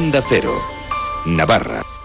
[0.00, 0.54] Onda Cero,
[1.26, 1.99] Navarra.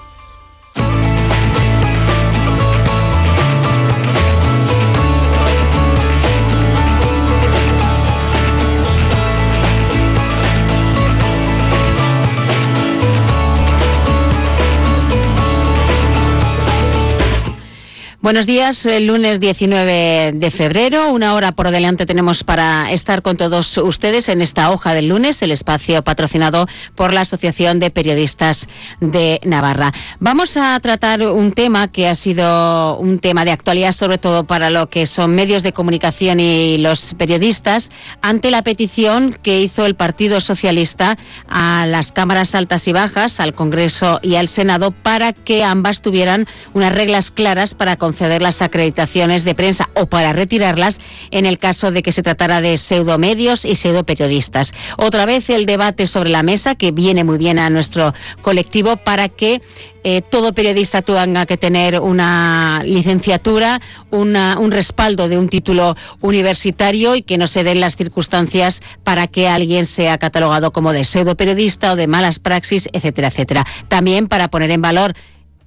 [18.25, 23.37] Buenos días, el lunes 19 de febrero, una hora por delante tenemos para estar con
[23.37, 28.67] todos ustedes en esta hoja del lunes, el espacio patrocinado por la Asociación de Periodistas
[28.99, 29.93] de Navarra.
[30.19, 34.71] Vamos a tratar un tema que ha sido un tema de actualidad, sobre todo para
[34.71, 37.91] lo que son medios de comunicación y los periodistas,
[38.23, 41.15] ante la petición que hizo el Partido Socialista
[41.47, 46.47] a las cámaras altas y bajas, al Congreso y al Senado, para que ambas tuvieran
[46.73, 47.97] unas reglas claras para
[48.41, 50.99] las acreditaciones de prensa o para retirarlas
[51.31, 54.73] en el caso de que se tratara de pseudomedios y pseudoperiodistas.
[54.97, 59.29] Otra vez el debate sobre la mesa que viene muy bien a nuestro colectivo para
[59.29, 59.61] que
[60.07, 67.23] eh, todo periodista tenga que tener una licenciatura, un respaldo de un título universitario y
[67.23, 71.95] que no se den las circunstancias para que alguien sea catalogado como de pseudoperiodista o
[71.95, 73.65] de malas praxis, etcétera, etcétera.
[73.87, 75.15] También para poner en valor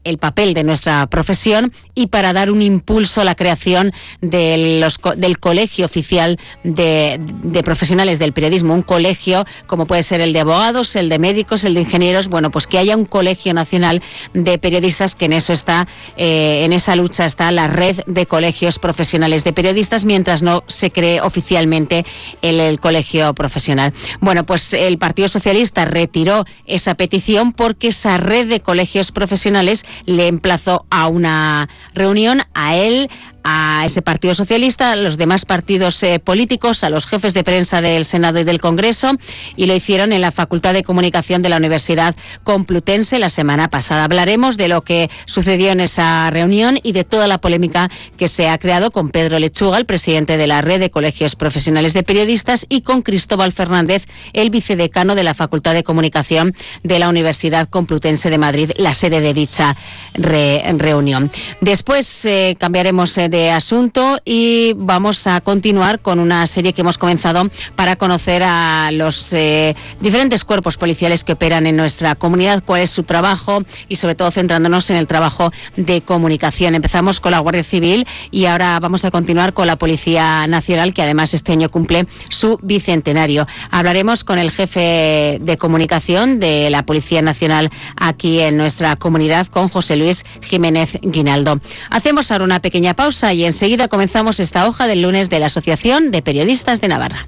[0.05, 4.99] el papel de nuestra profesión y para dar un impulso a la creación de los,
[5.17, 7.21] del colegio oficial de,
[7.65, 11.75] profesionales del periodismo, un colegio como puede ser el de abogados, el de médicos, el
[11.75, 14.03] de ingenieros, bueno, pues que haya un colegio nacional
[14.35, 18.79] de periodistas que en eso está, eh, en esa lucha está la red de colegios
[18.79, 22.07] profesionales de periodistas mientras no se cree oficialmente
[22.43, 23.93] el colegio profesional.
[24.21, 30.27] Bueno, pues el Partido Socialista retiró esa petición porque esa red de colegios profesionales le
[30.27, 33.11] emplazó a una reunión a él,
[33.45, 37.81] a ese Partido Socialista, a los demás partidos eh, políticos, a los jefes de prensa
[37.81, 39.13] del Senado y del Congreso,
[39.57, 42.15] y lo hicieron en la Facultad de Comunicación de la Universidad
[42.45, 44.05] Complutense la semana pasada.
[44.05, 48.49] Hablaremos de lo que sucedió en esa reunión y de toda la polémica que se
[48.49, 52.67] ha creado con Pedro Lechuga, el presidente de la Red de Colegios Profesionales de Periodistas,
[52.69, 58.31] y con Cristóbal Fernández, el vicedecano de la Facultad de Comunicación de la Universidad Complutense
[58.31, 59.77] de Madrid, la sede de dicha
[60.15, 61.31] reunión.
[61.61, 66.99] Después eh, cambiaremos eh, de asunto y vamos a continuar con una serie que hemos
[66.99, 72.83] comenzado para conocer a los eh, diferentes cuerpos policiales que operan en nuestra comunidad, cuál
[72.83, 76.75] es su trabajo y sobre todo centrándonos en el trabajo de comunicación.
[76.75, 81.03] Empezamos con la Guardia Civil y ahora vamos a continuar con la Policía Nacional que
[81.03, 83.47] además este año cumple su bicentenario.
[83.71, 89.69] Hablaremos con el jefe de comunicación de la Policía Nacional aquí en nuestra comunidad, con
[89.69, 91.61] José Luis Jiménez Guinaldo.
[91.91, 96.13] Hacemos ahora una pequeña pausa y enseguida comenzamos esta hoja del lunes de la Asociación
[96.13, 97.27] de Periodistas de Navarra.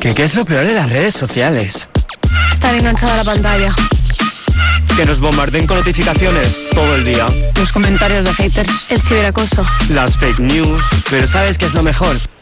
[0.00, 1.88] ¿Qué, ¿Qué es lo peor de las redes sociales?
[2.52, 3.74] Estar enganchada a la pantalla.
[4.96, 7.26] Que nos bombarden con notificaciones todo el día.
[7.56, 8.86] Los comentarios de haters.
[8.88, 9.66] El ciberacoso.
[9.88, 10.84] Las fake news.
[11.10, 12.16] Pero ¿sabes qué es lo mejor?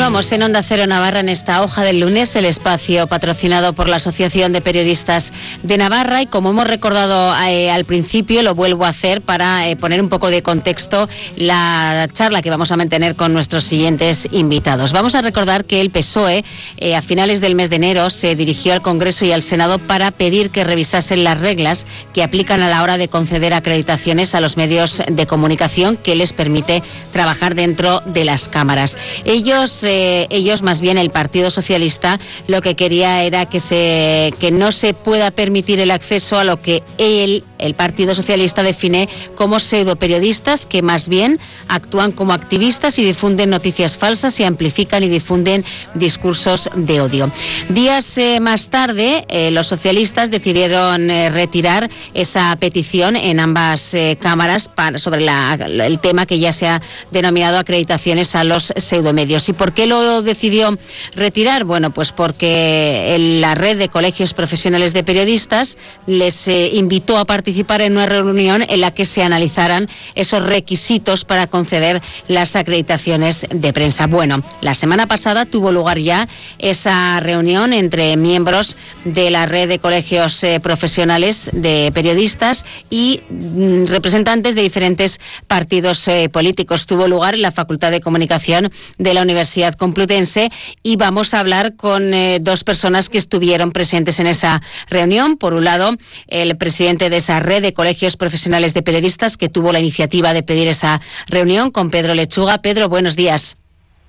[0.00, 3.96] Continuamos en Onda Cero Navarra en esta hoja del lunes, el espacio patrocinado por la
[3.96, 5.30] Asociación de Periodistas
[5.62, 9.76] de Navarra y como hemos recordado eh, al principio, lo vuelvo a hacer para eh,
[9.76, 11.06] poner un poco de contexto
[11.36, 14.94] la charla que vamos a mantener con nuestros siguientes invitados.
[14.94, 16.46] Vamos a recordar que el PSOE
[16.78, 20.12] eh, a finales del mes de enero se dirigió al Congreso y al Senado para
[20.12, 24.56] pedir que revisasen las reglas que aplican a la hora de conceder acreditaciones a los
[24.56, 26.82] medios de comunicación que les permite
[27.12, 28.96] trabajar dentro de las cámaras.
[29.26, 34.50] Ellos ellos, eh, más bien el Partido Socialista, lo que quería era que se que
[34.50, 39.58] no se pueda permitir el acceso a lo que él, el Partido Socialista, define como
[39.58, 41.38] pseudoperiodistas que más bien
[41.68, 45.64] actúan como activistas y difunden noticias falsas y amplifican y difunden
[45.94, 47.30] discursos de odio.
[47.68, 54.98] Días eh, más tarde, eh, los socialistas decidieron retirar esa petición en ambas cámaras para,
[54.98, 59.48] sobre el tema que ya se ha denominado acreditaciones a los pseudomedios.
[59.48, 60.78] ¿Y por qué lo decidió
[61.14, 61.64] retirar?
[61.64, 67.80] Bueno, pues porque la red de colegios profesionales de periodistas les eh, invitó a participar
[67.80, 73.72] en una reunión en la que se analizaran esos requisitos para conceder las acreditaciones de
[73.72, 74.06] prensa.
[74.06, 76.28] Bueno, la semana pasada tuvo lugar ya
[76.58, 83.86] esa reunión entre miembros de la red de colegios eh, profesionales de periodistas y mm,
[83.86, 86.86] representantes de diferentes partidos eh, políticos.
[86.86, 90.50] Tuvo lugar en la Facultad de Comunicación de la Universidad Complutense
[90.82, 95.36] y vamos a hablar con eh, dos personas que estuvieron presentes en esa reunión.
[95.36, 95.96] Por un lado,
[96.26, 100.42] el presidente de esa red de colegios profesionales de periodistas que tuvo la iniciativa de
[100.42, 102.58] pedir esa reunión con Pedro Lechuga.
[102.58, 103.56] Pedro, buenos días.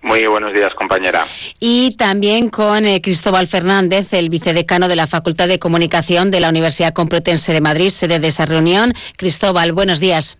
[0.01, 1.25] Muy buenos días, compañera.
[1.59, 6.49] Y también con eh, Cristóbal Fernández, el vicedecano de la Facultad de Comunicación de la
[6.49, 8.93] Universidad Complutense de Madrid, sede de esa reunión.
[9.17, 10.39] Cristóbal, buenos días.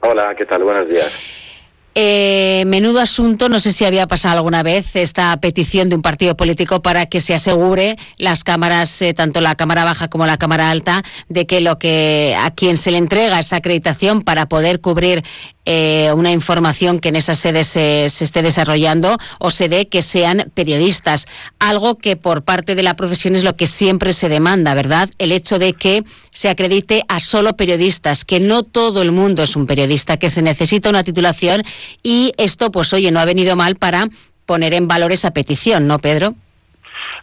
[0.00, 0.62] Hola, ¿qué tal?
[0.64, 1.12] Buenos días.
[1.94, 6.34] Eh, menudo asunto, no sé si había pasado alguna vez esta petición de un partido
[6.38, 10.70] político para que se asegure las cámaras, eh, tanto la cámara baja como la cámara
[10.70, 15.22] alta, de que lo que a quien se le entrega esa acreditación para poder cubrir
[15.64, 20.50] eh, una información que en esa sede se, esté desarrollando o se dé que sean
[20.54, 21.26] periodistas.
[21.58, 25.08] Algo que por parte de la profesión es lo que siempre se demanda, ¿verdad?
[25.18, 29.54] El hecho de que se acredite a solo periodistas, que no todo el mundo es
[29.54, 31.62] un periodista, que se necesita una titulación
[32.02, 34.08] y esto, pues oye, no ha venido mal para
[34.46, 36.34] poner en valor esa petición, ¿no, Pedro?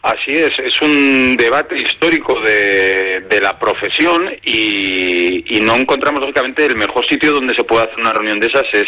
[0.02, 7.06] Así es, es un debate histórico de, la profesión y, no encontramos lógicamente el mejor
[7.06, 8.86] sitio donde se puede hacer una reunión de esas es,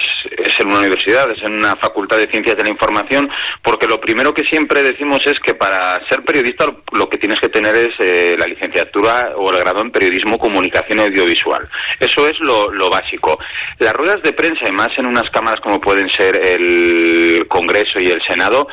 [0.58, 3.28] en una universidad, es en una facultad de ciencias de la información,
[3.62, 7.50] porque lo primero que siempre decimos es que para ser periodista lo, que tienes que
[7.50, 11.68] tener es eh, la licenciatura o el grado en periodismo, comunicación y audiovisual.
[12.00, 13.38] Eso es lo, lo básico.
[13.78, 18.08] Las ruedas de prensa, y más en unas cámaras como pueden ser el Congreso y
[18.08, 18.66] el Senado,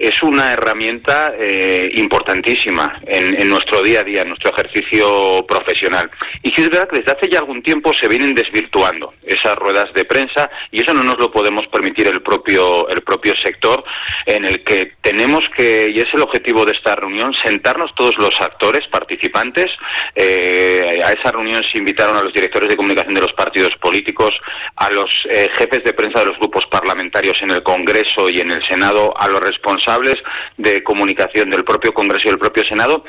[0.00, 6.10] es una herramienta eh, importantísima en, nuestro día a día, en nuestro ejercicio profesional.
[6.42, 9.92] Y sí es verdad que desde hace ya algún tiempo se vienen desvirtuando esas ruedas
[9.94, 13.84] de prensa y eso no nos lo podemos permitir el propio, el propio sector
[14.26, 18.32] en el que tenemos que, y es el objetivo de esta reunión, sentarnos todos los
[18.40, 19.66] actores participantes.
[20.14, 24.32] Eh, a esa reunión se invitaron a los directores de comunicación de los partidos políticos,
[24.76, 28.50] a los eh, jefes de prensa de los grupos parlamentarios en el Congreso y en
[28.50, 30.16] el Senado, a los responsables
[30.56, 33.04] de comunicación del propio Congreso y del propio Senado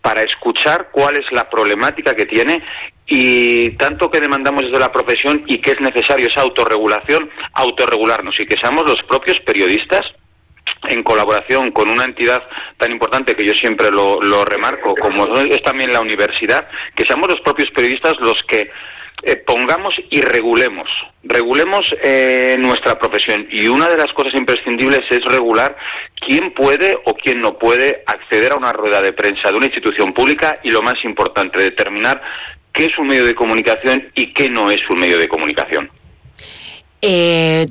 [0.00, 2.62] para escuchar cuál es la problemática que tiene
[3.06, 8.46] y tanto que demandamos desde la profesión y que es necesario esa autorregulación, autorregularnos y
[8.46, 10.02] que seamos los propios periodistas
[10.88, 12.42] en colaboración con una entidad
[12.78, 17.28] tan importante que yo siempre lo, lo remarco, como es también la universidad, que seamos
[17.28, 18.70] los propios periodistas los que
[19.22, 20.88] eh, pongamos y regulemos,
[21.22, 23.46] regulemos eh, nuestra profesión.
[23.50, 25.76] Y una de las cosas imprescindibles es regular
[26.20, 30.12] quién puede o quién no puede acceder a una rueda de prensa de una institución
[30.12, 32.20] pública y lo más importante, determinar
[32.72, 35.90] qué es un medio de comunicación y qué no es un medio de comunicación.
[37.00, 37.66] Eh,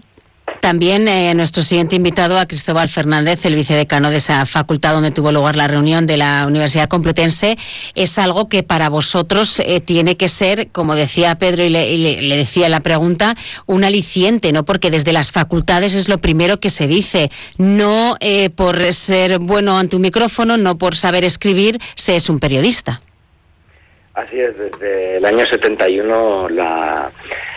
[0.65, 5.31] también eh, nuestro siguiente invitado a Cristóbal Fernández, el vicedecano de esa facultad donde tuvo
[5.31, 7.57] lugar la reunión de la Universidad Complutense,
[7.93, 12.67] es algo que para vosotros eh, tiene que ser, como decía Pedro y, le, decía
[12.69, 13.35] la pregunta,
[13.67, 14.65] un aliciente, ¿no?
[14.65, 19.77] Porque desde las facultades es lo primero que se dice, no eh, por ser bueno
[19.77, 23.01] ante un micrófono, no por saber escribir, se es un periodista.
[24.15, 27.11] Así es, desde el año 71 la,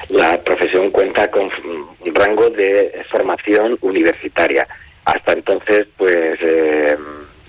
[0.09, 4.67] la profesión cuenta con un rango de formación universitaria.
[5.05, 6.97] Hasta entonces, pues eh,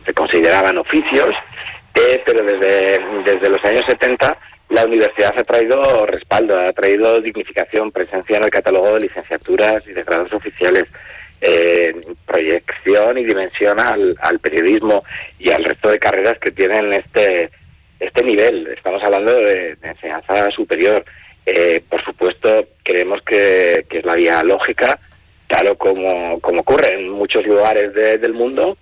[0.06, 1.34] se consideraban oficios,
[1.96, 4.38] eh, pero desde, desde los años 70
[4.70, 9.94] la universidad ha traído respaldo, ha traído dignificación, presencia en el catálogo de licenciaturas y
[9.94, 10.86] de grados oficiales,
[11.42, 11.96] eh,
[12.28, 15.04] proyección y dimensión al, al periodismo
[15.40, 17.50] y al resto de carreras que tienen este
[18.00, 18.68] este nivel.
[18.68, 21.04] Estamos hablando de, enseñanza superior.
[21.46, 25.00] Eh, por supuesto, creemos que, es la vía lógica,
[25.48, 28.78] claro como, como ocurre en muchos lugares del mundo,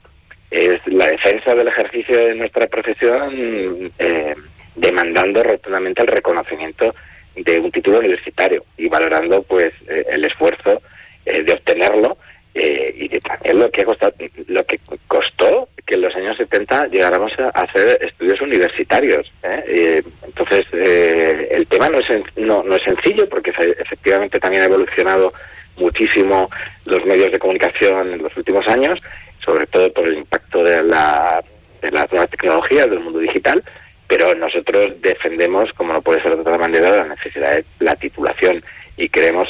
[0.52, 4.36] es la defensa del ejercicio de nuestra profesión eh,
[4.76, 6.96] demandando rotundamente el reconocimiento
[7.36, 10.82] de un título universitario y valorando pues eh, el esfuerzo
[11.26, 12.18] de obtenerlo
[12.60, 14.12] eh, y también lo que, costó,
[14.48, 19.32] lo que costó que en los años 70 llegáramos a hacer estudios universitarios.
[19.42, 20.04] ¿eh?
[20.24, 25.32] entonces, eh, el tema no es, no, no es sencillo porque efectivamente también ha evolucionado
[25.78, 26.50] muchísimo
[26.86, 29.00] los medios de comunicación en los últimos años,
[29.44, 31.44] sobre todo por el impacto de, la,
[31.82, 33.64] de las nuevas tecnologías, del mundo digital,
[34.08, 38.62] pero nosotros defendemos, como no puede ser de otra manera, la necesidad de la titulación
[38.98, 39.50] y creemos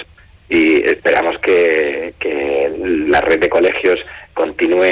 [0.49, 2.13] y esperamos que,
[3.07, 3.99] la red de colegios
[4.37, 4.85] continúe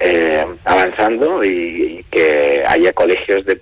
[0.00, 3.56] eh, avanzando y, que haya colegios de,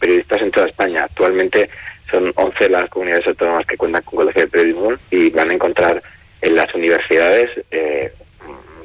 [0.00, 1.04] periodistas en toda España.
[1.04, 1.68] Actualmente
[2.10, 6.02] son 11 las comunidades autónomas que cuentan con colegios de periodismo y van a encontrar
[6.40, 8.10] en las universidades eh,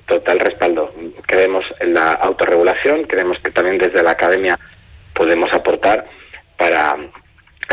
[0.06, 0.94] total respaldo.
[1.26, 4.60] Creemos en la autorregulación, creemos que también desde la academia
[5.14, 6.06] podemos aportar
[6.58, 6.98] para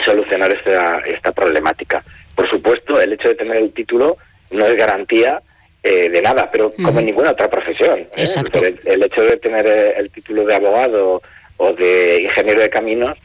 [0.04, 2.04] solucionar esta, esta problemática.
[2.37, 4.18] Por supuesto, el hecho de tener el título
[4.52, 5.42] no es garantía
[5.82, 8.00] eh, de nada, pero como en ninguna otra profesión.
[8.00, 8.25] ¿eh?
[8.84, 11.22] El, hecho de tener eh, el título de abogado
[11.56, 13.16] o de ingeniero de caminos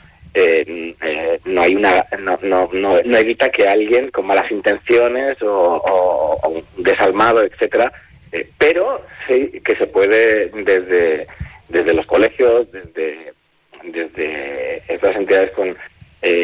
[1.45, 7.41] no hay una no, no, no, evita que alguien con malas intenciones o, un desalmado,
[7.41, 7.91] etcétera,
[8.57, 11.27] pero sí que se puede desde
[11.69, 13.33] desde los colegios, desde
[13.83, 15.75] desde estas entidades con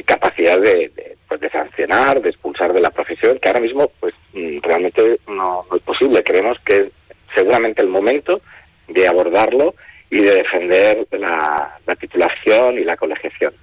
[0.05, 0.91] capacidad de,
[1.27, 5.65] pues de sancionar, de expulsar de la profesión, que ahora mismo pues mm, realmente no,
[5.75, 6.23] es posible.
[6.23, 6.87] Creemos que es
[7.33, 8.41] seguramente el momento
[8.87, 9.75] de abordarlo
[10.09, 13.53] y de defender la titulación y la colegiación.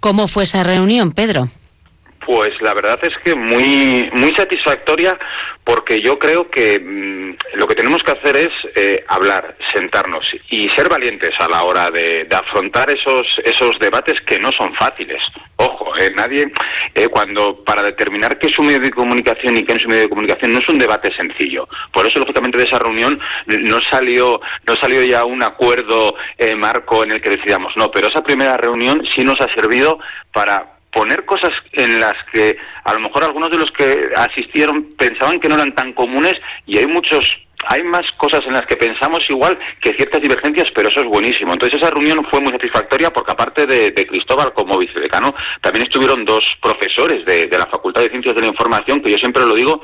[0.00, 1.48] ¿Cómo fue esa reunión, Pedro?
[2.30, 5.18] Pues la verdad es que muy muy satisfactoria
[5.64, 10.68] porque yo creo que mm, lo que tenemos que hacer es eh, hablar, sentarnos y
[10.68, 15.20] ser valientes a la hora de, afrontar esos esos debates que no son fáciles.
[15.56, 16.52] Ojo, eh, nadie
[16.94, 19.90] eh, cuando para determinar qué es un medio de comunicación y qué no es un
[19.90, 21.68] medio de comunicación no es un debate sencillo.
[21.92, 26.14] Por eso lógicamente de esa reunión no salió no salió ya un acuerdo
[26.56, 29.98] marco en el que decidamos no, pero esa primera reunión sí nos ha servido
[30.32, 35.40] para poner cosas en las que a lo mejor algunos de los que asistieron pensaban
[35.40, 36.34] que no eran tan comunes
[36.66, 37.20] y hay muchos
[37.68, 41.52] hay más cosas en las que pensamos igual que ciertas divergencias, pero eso es buenísimo.
[41.52, 46.40] Entonces esa reunión fue muy satisfactoria porque aparte de, Cristóbal como vicedecano, también estuvieron dos
[46.62, 49.82] profesores de, de la Facultad de Ciencias de la Información, que yo siempre lo digo,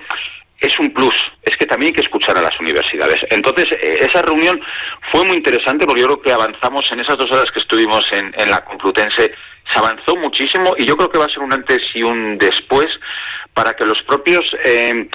[0.60, 3.24] es un plus, es que también hay que escuchar a las universidades.
[3.30, 4.58] Entonces, eh, esa reunión
[5.12, 8.32] fue muy interesante porque yo creo que avanzamos en esas dos horas que estuvimos en,
[8.38, 9.32] en la Complutense
[9.72, 12.86] se avanzó muchísimo y yo creo que va a ser un antes y un después
[13.54, 15.08] para que los propios eh,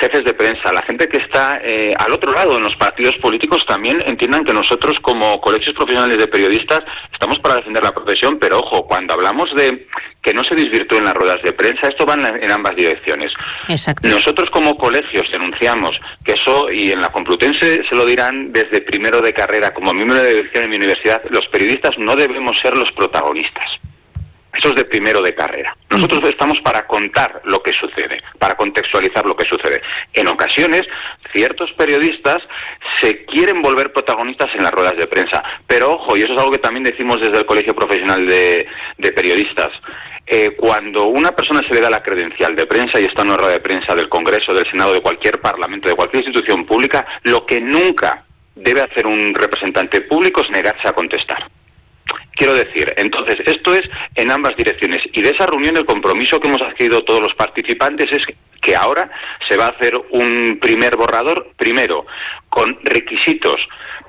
[0.00, 3.64] jefes de prensa, la gente que está eh, al otro lado en los partidos políticos
[3.66, 6.80] también entiendan que nosotros como colegios profesionales de periodistas
[7.12, 9.86] estamos para defender la profesión, pero ojo, cuando hablamos de
[10.22, 13.32] que no se en las ruedas de prensa, esto va en, ambas direcciones.
[13.68, 14.08] Exacto.
[14.08, 19.20] Nosotros como colegios denunciamos que eso, y en la Complutense se lo dirán desde primero
[19.20, 22.92] de carrera, como miembro de dirección en mi universidad, los periodistas no debemos ser los
[22.92, 23.80] protagonistas.
[24.60, 25.74] Eso es de primero de carrera.
[25.88, 29.80] Nosotros estamos para contar lo que sucede, para contextualizar lo que sucede.
[30.12, 30.82] En ocasiones,
[31.32, 32.36] ciertos periodistas
[33.00, 35.42] se quieren volver protagonistas en las ruedas de prensa.
[35.66, 38.66] Pero ojo, y eso es algo que también decimos desde el Colegio Profesional de,
[39.16, 39.68] Periodistas,
[40.26, 43.38] eh, cuando una persona se le da la credencial de prensa y está en una
[43.38, 47.46] rueda de prensa del Congreso, del Senado, de cualquier parlamento, de cualquier institución pública, lo
[47.46, 48.24] que nunca
[48.54, 51.49] debe hacer un representante público es negarse a contestar.
[52.40, 53.82] Quiero decir, entonces, esto es
[54.14, 55.02] en ambas direcciones.
[55.12, 58.24] Y de esa reunión el compromiso que hemos adquirido todos los participantes es
[58.62, 59.10] que ahora
[59.46, 62.06] se va a hacer un primer borrador, primero,
[62.48, 63.56] con requisitos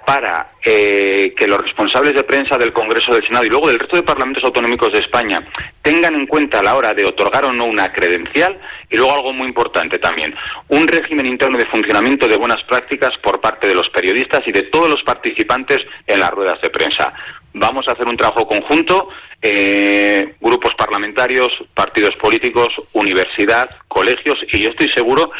[0.05, 3.97] para eh, que los responsables de prensa del Congreso del Senado y luego del resto
[3.97, 5.45] de parlamentos autonómicos de España
[5.81, 8.57] tengan en cuenta a la hora de otorgar o no una credencial
[8.89, 10.33] y luego algo muy importante también,
[10.69, 14.63] un régimen interno de funcionamiento de buenas prácticas por parte de los periodistas y de
[14.63, 17.13] todos los participantes en las ruedas de prensa.
[17.53, 19.09] Vamos a hacer un trabajo conjunto,
[19.41, 25.31] eh, grupos parlamentarios, partidos políticos, universidad, colegios, y yo estoy seguro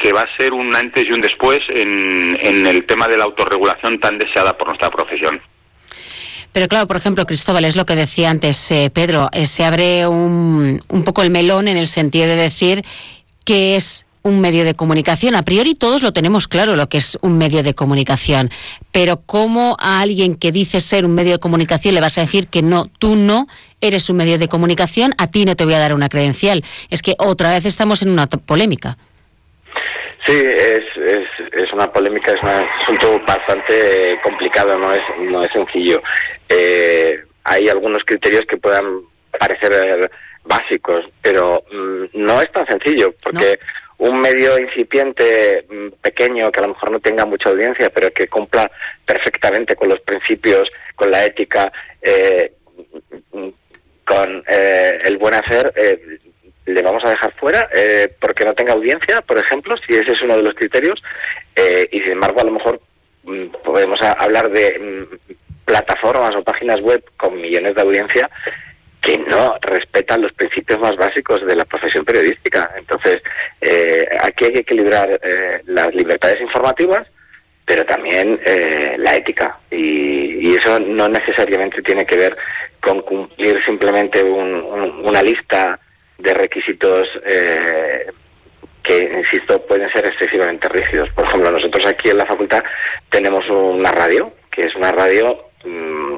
[0.00, 3.98] que va a ser un antes y un después en, el tema de la autorregulación
[3.98, 5.40] tan deseada por nuestra profesión.
[6.52, 10.06] Pero claro, por ejemplo, Cristóbal, es lo que decía antes eh, Pedro, eh, se abre
[10.06, 12.84] un, un poco el melón en el sentido de decir
[13.44, 15.36] que es un medio de comunicación.
[15.36, 18.50] A priori todos lo tenemos claro lo que es un medio de comunicación,
[18.90, 22.48] pero ¿cómo a alguien que dice ser un medio de comunicación le vas a decir
[22.48, 23.46] que no, tú no
[23.80, 26.64] eres un medio de comunicación, a ti no te voy a dar una credencial?
[26.90, 28.98] Es que otra vez estamos en una polémica.
[30.26, 30.82] Sí, es,
[31.52, 36.02] es, una polémica, es un asunto bastante complicado, no es, no es sencillo.
[36.48, 37.14] Eh,
[37.44, 39.02] hay algunos criterios que puedan
[39.38, 40.10] parecer
[40.42, 43.56] básicos, pero mm, no es tan sencillo, porque
[43.98, 48.28] un medio incipiente, mm, pequeño, que a lo mejor no tenga mucha audiencia, pero que
[48.28, 48.70] cumpla
[49.04, 51.72] perfectamente con los principios, con la ética,
[52.02, 52.52] eh,
[53.32, 53.48] mm,
[54.04, 56.18] con eh, el buen hacer, eh,
[56.66, 57.68] le vamos a dejar fuera
[58.20, 61.00] porque no tenga audiencia, por ejemplo, si ese es uno de los criterios,
[61.92, 62.80] y sin embargo a lo mejor
[63.64, 65.06] podemos hablar de
[65.64, 68.28] plataformas o páginas web con millones de audiencia
[69.06, 72.72] que no respetan los principios más básicos de la profesión periodística.
[72.76, 73.22] Entonces,
[73.60, 77.06] eh, aquí hay que equilibrar eh, las libertades informativas,
[77.64, 79.58] pero también eh, la ética.
[79.70, 82.36] Y, eso no necesariamente tiene que ver
[82.80, 85.78] con cumplir simplemente una lista
[86.18, 87.06] de requisitos
[88.82, 91.10] que, insisto, pueden ser excesivamente rígidos.
[91.10, 92.64] Por ejemplo, nosotros aquí en la facultad
[93.10, 96.16] tenemos una radio, que es una radio mm,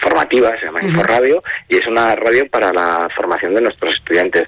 [0.00, 4.46] formativa, se llama Inforradio, y es una radio para la formación de nuestros estudiantes.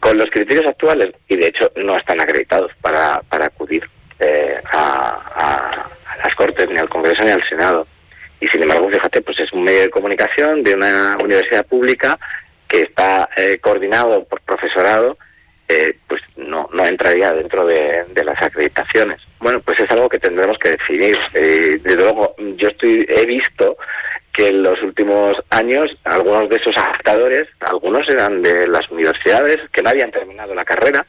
[0.00, 3.88] Con los criterios actuales, y de hecho no están acreditados para, para acudir
[4.18, 5.88] eh, a,
[6.24, 7.86] las Cortes, ni al Congreso, ni al Senado.
[8.40, 12.18] Y sin embargo, fíjate, pues es un medio de comunicación de una universidad pública
[12.68, 15.18] que está eh, coordinado por profesorado,
[15.68, 19.20] eh, pues no, no entraría dentro de, de, las acreditaciones.
[19.40, 21.16] Bueno, pues es algo que tendremos que definir.
[21.32, 23.76] desde luego, yo estoy he visto
[24.32, 29.82] que en los últimos años algunos de esos adaptadores, algunos eran de las universidades que
[29.82, 31.04] no habían terminado la carrera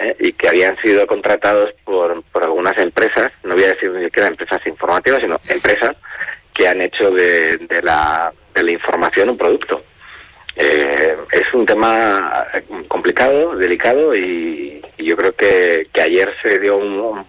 [0.00, 0.14] ¿eh?
[0.20, 4.28] y que habían sido contratados por, por algunas empresas, no voy a decir ni siquiera
[4.28, 5.96] empresas informativas, sino empresas
[6.52, 9.82] que han hecho de, de, la, de la información un producto.
[10.56, 12.48] Eh, es un tema
[12.88, 17.24] complicado, delicado y, yo creo que, que ayer se dio un,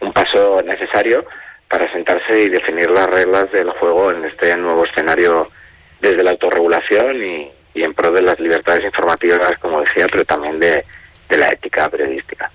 [0.00, 1.24] un paso necesario
[1.72, 5.48] para sentarse y definir las reglas del juego en este nuevo escenario
[6.02, 10.84] desde la autorregulación y, en pro de las libertades informativas, como decía, pero también de,
[11.30, 12.50] la ética periodística.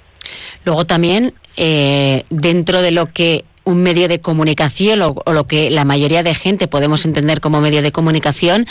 [0.65, 5.83] Luego también, eh, dentro de lo que un medio de comunicación o, lo que la
[5.83, 8.65] mayoría de gente podemos entender como medio de comunicación,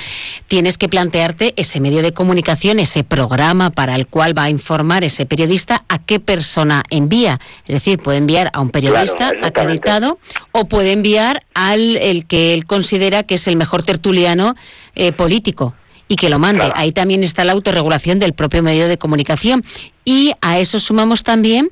[0.49, 5.05] tienes que plantearte ese medio de comunicación, ese programa para el cual va a informar
[5.05, 7.41] ese periodista, a qué persona envía.
[7.67, 10.19] Es decir, puede enviar a un periodista acreditado
[10.53, 14.55] o puede enviar al el que él considera que es el mejor tertuliano
[14.95, 15.75] eh, político
[16.09, 16.73] y que lo mande.
[16.75, 19.63] Ahí también está la autorregulación del propio medio de comunicación.
[20.07, 21.69] Y a eso sumamos también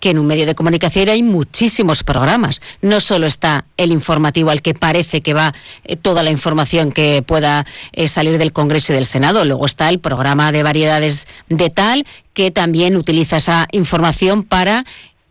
[0.00, 2.60] que en un medio de comunicación hay muchísimos programas.
[2.82, 7.22] No solo está el informativo al que parece que va eh, toda la información que
[7.26, 9.44] pueda eh, salir del Congreso y del Senado.
[9.44, 14.84] Luego está el programa de variedades de tal que también utiliza esa información para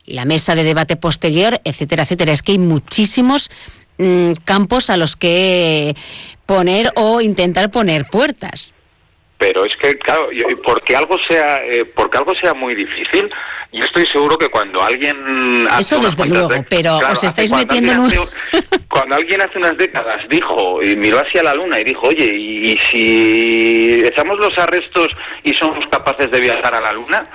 [0.05, 2.31] la mesa de debate posterior, etcétera, etcétera.
[2.31, 3.49] Es que hay muchísimos
[3.97, 5.95] mm, campos a los que
[6.45, 8.73] poner o intentar poner puertas.
[9.37, 10.29] Pero es que, claro,
[10.65, 13.29] porque algo sea, eh, porque algo sea muy difícil,
[13.71, 17.99] yo estoy seguro que cuando alguien hace eso desde luego, pero os estáis metiendo en
[17.99, 18.11] un...
[18.89, 22.77] cuando alguien hace unas décadas dijo y miró hacia la luna y dijo, oye, y,
[22.89, 25.09] si echamos los arrestos
[25.43, 27.29] y somos capaces de viajar a la luna,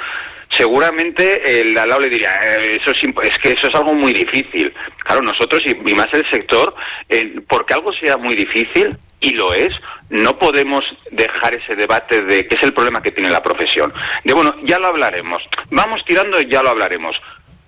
[0.56, 4.72] seguramente el al lado le diría, eh, eso es, que eso es algo muy difícil.
[5.04, 6.74] Claro, nosotros y, más el sector,
[7.08, 9.70] eh, porque algo sea muy difícil, y lo es,
[10.10, 13.92] no podemos dejar ese debate de qué es el problema que tiene la profesión.
[14.24, 15.42] De bueno, ya lo hablaremos.
[15.70, 17.16] Vamos tirando ya lo hablaremos.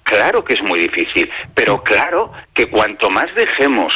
[0.03, 3.95] Claro que es muy difícil, pero claro que cuanto más dejemos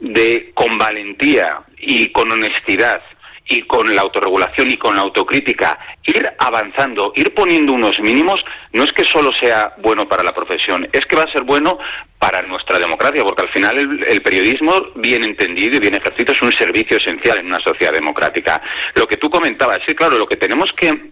[0.00, 3.00] de con valentía y con honestidad
[3.48, 8.84] y con la autorregulación y con la autocrítica, ir avanzando, ir poniendo unos mínimos, no
[8.84, 11.78] es que solo sea bueno para la profesión, es que va a ser bueno
[12.18, 16.52] para nuestra democracia, porque al final el, periodismo, bien entendido y bien ejercido, es un
[16.52, 18.60] servicio esencial en una sociedad democrática.
[18.94, 21.10] Lo que tú comentabas, sí, claro, lo que tenemos que,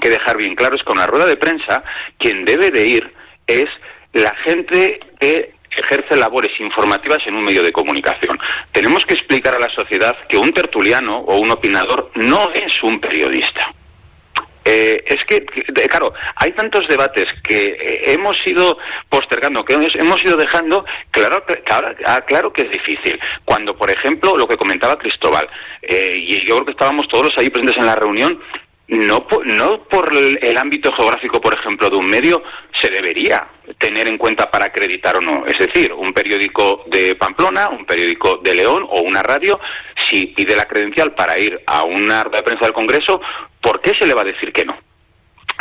[0.00, 1.82] que dejar bien claro es que con la rueda de prensa,
[2.18, 3.14] quien debe de ir
[3.46, 3.66] es
[4.12, 8.38] la gente que ejerce labores informativas en un medio de comunicación.
[8.72, 13.00] Tenemos que explicar a la sociedad que un tertuliano o un opinador no es un
[13.00, 13.72] periodista.
[14.66, 15.44] Eh, es que,
[15.88, 18.78] claro, hay tantos debates que eh, hemos ido
[19.10, 23.20] postergando, que hemos ido dejando, claro, claro, ah, claro que es difícil.
[23.44, 25.46] Cuando, por ejemplo, lo que comentaba Cristóbal,
[25.82, 28.40] eh, y yo creo que estábamos todos ahí presentes en la reunión,
[28.88, 32.42] no, no por el ámbito geográfico, por ejemplo, de un medio,
[32.80, 35.46] se debería tener en cuenta para acreditar o no.
[35.46, 39.58] Es decir, un periódico de Pamplona, un periódico de León o una radio,
[40.08, 43.20] si pide la credencial para ir a una rueda de prensa del Congreso,
[43.62, 44.74] ¿por qué se le va a decir que no?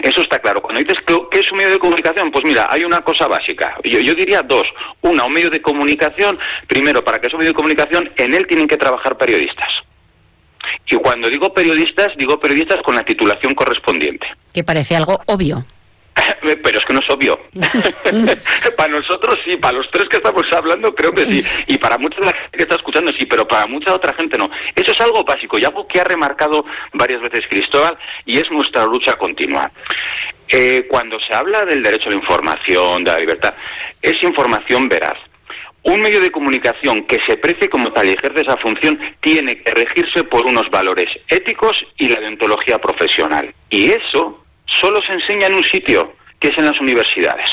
[0.02, 0.62] Eso está claro.
[0.62, 3.76] Cuando dices que, es un medio de comunicación, pues mira, hay una cosa básica.
[3.84, 4.68] Yo, yo, diría dos.
[5.02, 6.38] Una, un medio de comunicación.
[6.68, 9.70] Primero, para que sea un medio de comunicación, en él tienen que trabajar periodistas.
[10.88, 14.28] Y cuando digo periodistas, digo periodistas con la titulación correspondiente.
[14.54, 15.64] Que parece algo obvio.
[16.42, 17.40] Pero es que no es obvio.
[18.78, 21.44] para nosotros sí, para los tres que estamos hablando creo que sí.
[21.68, 24.38] Y para mucha de la gente que está escuchando sí, pero para mucha otra gente
[24.38, 24.50] no.
[24.76, 28.86] Eso es algo básico y algo que ha remarcado varias veces Cristóbal y es nuestra
[28.86, 29.72] lucha continua.
[30.48, 33.54] Eh, cuando se habla del derecho a la información, de la libertad,
[34.02, 35.18] es información veraz.
[35.84, 39.72] Un medio de comunicación que se precie como tal y ejerce esa función tiene que
[39.72, 43.54] regirse por unos valores éticos y la deontología profesional.
[43.70, 47.50] Y eso solo se enseña en un sitio, que es en las universidades.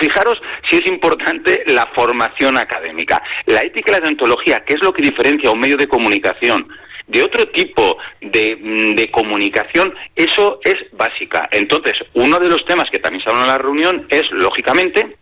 [0.00, 3.22] fijaros si es importante la formación académica.
[3.46, 6.66] La ética y la deontología, que es lo que diferencia a un medio de comunicación
[7.06, 11.46] de otro tipo de, mm, de, comunicación, eso es básica.
[11.50, 15.14] Entonces, uno de los temas que también se habla en la reunión es, lógicamente,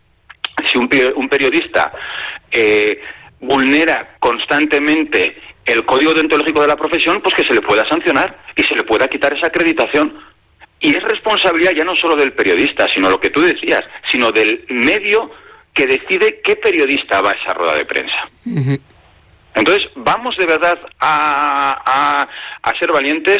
[0.71, 1.91] si un, un periodista
[2.51, 3.01] eh,
[3.39, 8.63] vulnera constantemente el código deontológico de la profesión, pues que se le pueda sancionar y
[8.63, 10.17] se le pueda quitar esa acreditación.
[10.79, 14.65] Y es responsabilidad ya no solo del periodista, sino lo que tú decías, sino del
[14.69, 15.31] medio
[15.73, 18.29] que decide qué periodista va a esa rueda de prensa.
[19.55, 22.27] Entonces, vamos de verdad a,
[22.61, 23.39] a, ser valientes,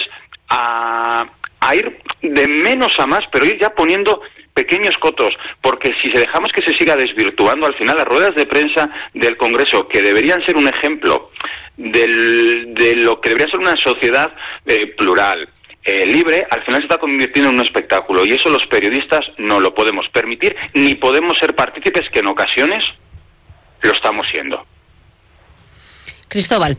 [0.49, 1.26] a,
[1.67, 4.21] a ir de menos a más, pero ir ya poniendo
[4.54, 8.89] pequeños cotos, porque si dejamos que se siga desvirtuando, al final las ruedas de prensa
[9.13, 11.32] del Congreso, que deberían ser un ejemplo
[11.76, 14.32] de lo que debería ser una sociedad
[14.65, 15.49] eh, plural,
[15.86, 19.60] eh, libre, al final se está convirtiendo en un espectáculo y eso los periodistas no
[19.60, 22.86] lo podemos permitir ni podemos ser partícipes que en ocasiones
[23.82, 24.65] lo estamos siendo.
[26.30, 26.78] Cristóbal.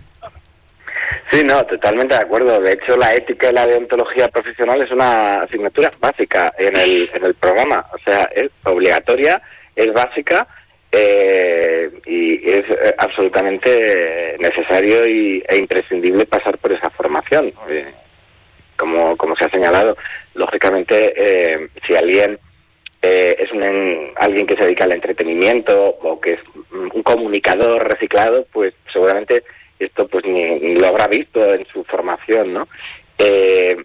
[1.35, 2.61] Sí, no, totalmente de acuerdo.
[2.61, 7.25] De hecho, la ética y la deontología profesional es una asignatura básica en el, en
[7.25, 7.85] el programa.
[7.93, 9.43] O sea, es obligatoria,
[9.75, 10.47] es básica
[10.93, 17.53] eh, y es eh, absolutamente necesario y, e imprescindible pasar por esa formación.
[17.69, 17.93] Eh,
[18.77, 19.97] como, como se ha señalado,
[20.35, 22.39] lógicamente, si alguien
[23.03, 26.41] es un, alguien que se dedica al entretenimiento o que es
[26.73, 29.43] un comunicador reciclado, pues seguramente
[29.79, 32.69] esto pues ni, lo habrá visto en su formación, ¿no?
[33.19, 33.77] Eh,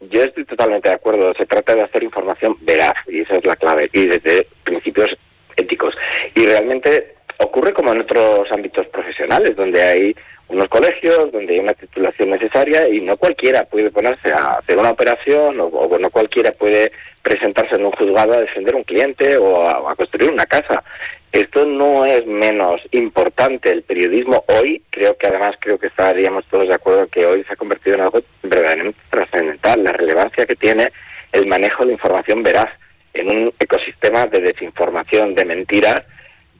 [0.00, 3.56] yo estoy totalmente de acuerdo, se trata de hacer información veraz y esa es la
[3.56, 5.16] clave, y desde principios
[5.56, 5.94] éticos.
[6.34, 10.16] Y realmente ocurre como en otros ámbitos profesionales, donde hay
[10.48, 14.90] unos colegios, donde hay una titulación necesaria y no cualquiera puede ponerse a hacer una
[14.90, 19.88] operación o, o no cualquiera puede presentarse en un juzgado a defender un cliente o
[19.88, 20.84] a construir una casa.
[21.34, 23.68] Esto no es menos importante.
[23.68, 27.54] El periodismo hoy, creo que además creo que estaríamos todos de acuerdo que hoy se
[27.54, 29.82] ha convertido en algo verdaderamente trascendental.
[29.82, 30.92] La relevancia que tiene
[31.32, 32.68] el manejo de información veraz
[33.14, 36.02] en un ecosistema de desinformación, de mentiras,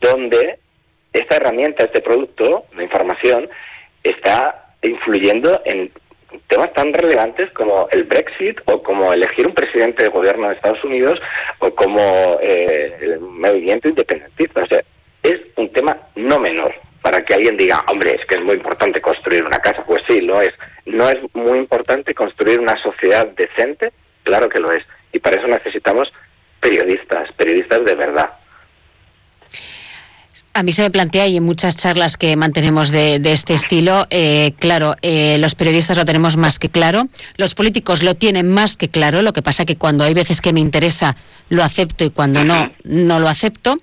[0.00, 0.58] donde
[1.12, 3.48] esta herramienta, este producto de información,
[4.02, 5.92] está influyendo en
[6.49, 10.83] temas tan relevantes como el Brexit o como elegir un presidente de gobierno de Estados
[10.85, 11.20] Unidos
[11.59, 14.62] o como eh, el movimiento independentista.
[14.62, 14.83] O sea,
[15.23, 19.01] es un tema no menor para que alguien diga, hombre, es que es muy importante
[19.01, 19.85] construir una casa.
[19.87, 20.53] Pues sí, lo es.
[20.87, 23.92] No es muy importante construir una sociedad decente,
[24.23, 24.85] claro que lo es.
[25.12, 26.11] Y para eso necesitamos
[26.61, 28.31] periodistas, periodistas de verdad.
[30.56, 34.54] A mí se me plantea, y en muchas charlas que mantenemos de, este estilo, eh,
[34.60, 38.88] claro, eh, los periodistas lo tenemos más que claro, los políticos lo tienen más que
[38.88, 41.16] claro, lo que pasa que cuando hay veces que me interesa
[41.48, 43.78] lo acepto y cuando no, no lo acepto.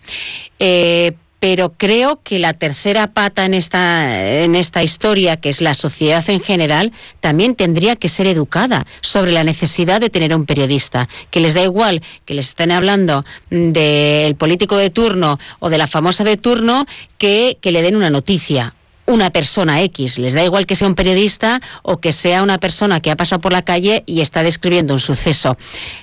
[0.59, 5.73] Eh, pero creo que la tercera pata en esta, en esta historia, que es la
[5.73, 11.09] sociedad en general, también tendría que ser educada sobre la necesidad de tener un periodista,
[11.31, 15.87] que les da igual que les estén hablando del político de turno o de la
[15.87, 16.85] famosa de turno,
[17.17, 18.75] que, que le den una noticia
[19.05, 20.19] una persona X.
[20.19, 23.41] Les da igual que sea un periodista o que sea una persona que ha pasado
[23.41, 25.57] por la calle y está describiendo un suceso.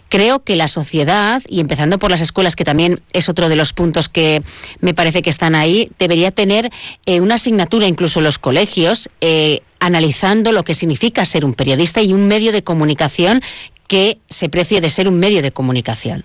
[0.09, 3.73] Creo que la sociedad, y empezando por las escuelas, que también es otro de los
[3.73, 4.43] puntos que
[4.81, 6.71] me parece que están ahí, debería tener
[7.07, 12.03] eh, una asignatura incluso en los colegios eh, analizando lo que significa ser un periodista
[12.03, 13.43] y un medio de comunicación
[13.87, 16.25] que se precie de ser un medio de comunicación.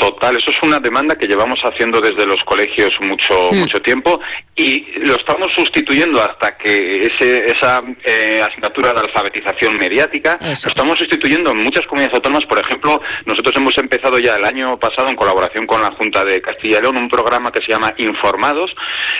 [0.00, 3.58] Total, eso es una demanda que llevamos haciendo desde los colegios mucho hmm.
[3.58, 4.18] mucho tiempo
[4.56, 10.98] y lo estamos sustituyendo hasta que ese, esa eh, asignatura de alfabetización mediática lo estamos
[10.98, 12.46] sustituyendo en muchas comunidades autónomas.
[12.46, 16.40] Por ejemplo, nosotros hemos empezado ya el año pasado en colaboración con la Junta de
[16.40, 18.74] Castilla y León un programa que se llama Informados,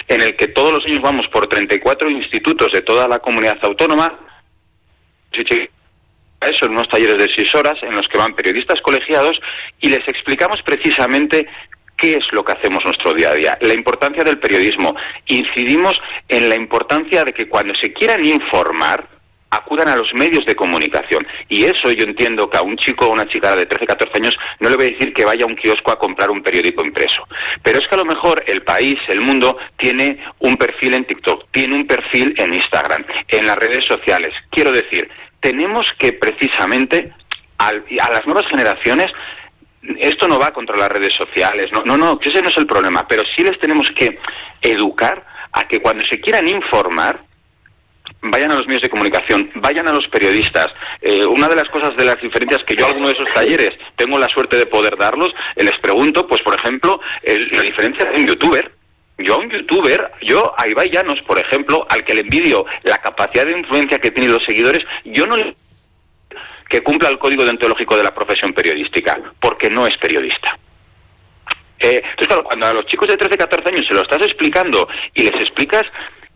[0.08, 4.18] en el que todos los años vamos por 34 institutos de toda la comunidad autónoma
[6.40, 9.40] eso en unos talleres de seis horas en los que van periodistas colegiados
[9.80, 11.46] y les explicamos precisamente
[11.96, 14.94] qué es lo que hacemos nuestro día a día, la importancia del periodismo.
[15.26, 15.92] Incidimos
[16.28, 19.06] en la importancia de que cuando se quieran informar,
[19.50, 21.26] acudan a los medios de comunicación.
[21.48, 24.38] Y eso yo entiendo que a un chico o una chica de 13, 14 años
[24.60, 27.26] no le voy a decir que vaya a un kiosco a comprar un periódico impreso.
[27.62, 31.46] Pero es que a lo mejor el país, el mundo, tiene un perfil en TikTok,
[31.50, 34.32] tiene un perfil en Instagram, en las redes sociales.
[34.50, 37.12] Quiero decir, tenemos que precisamente
[37.58, 39.08] a las nuevas generaciones
[39.98, 43.06] esto no va contra las redes sociales, no, no, no, ese no es el problema,
[43.08, 44.18] pero sí les tenemos que
[44.60, 47.22] educar a que cuando se quieran informar,
[48.22, 50.68] vayan a los medios de comunicación, vayan a los periodistas.
[51.00, 54.18] Eh, una de las cosas de las diferencias que yo alguno de esos talleres tengo
[54.18, 58.26] la suerte de poder darlos, eh, les pregunto, pues por ejemplo, la diferencia de un
[58.26, 58.79] youtuber.
[59.22, 62.98] Yo a un youtuber, yo a Ibai Llanos, por ejemplo, al que le envidio la
[62.98, 65.54] capacidad de influencia que tiene los seguidores, yo no le
[66.68, 70.56] que cumpla el código deontológico de la profesión periodística, porque no es periodista.
[71.80, 74.88] Eh, entonces, claro, cuando a los chicos de 13, 14 años se lo estás explicando
[75.14, 75.82] y les explicas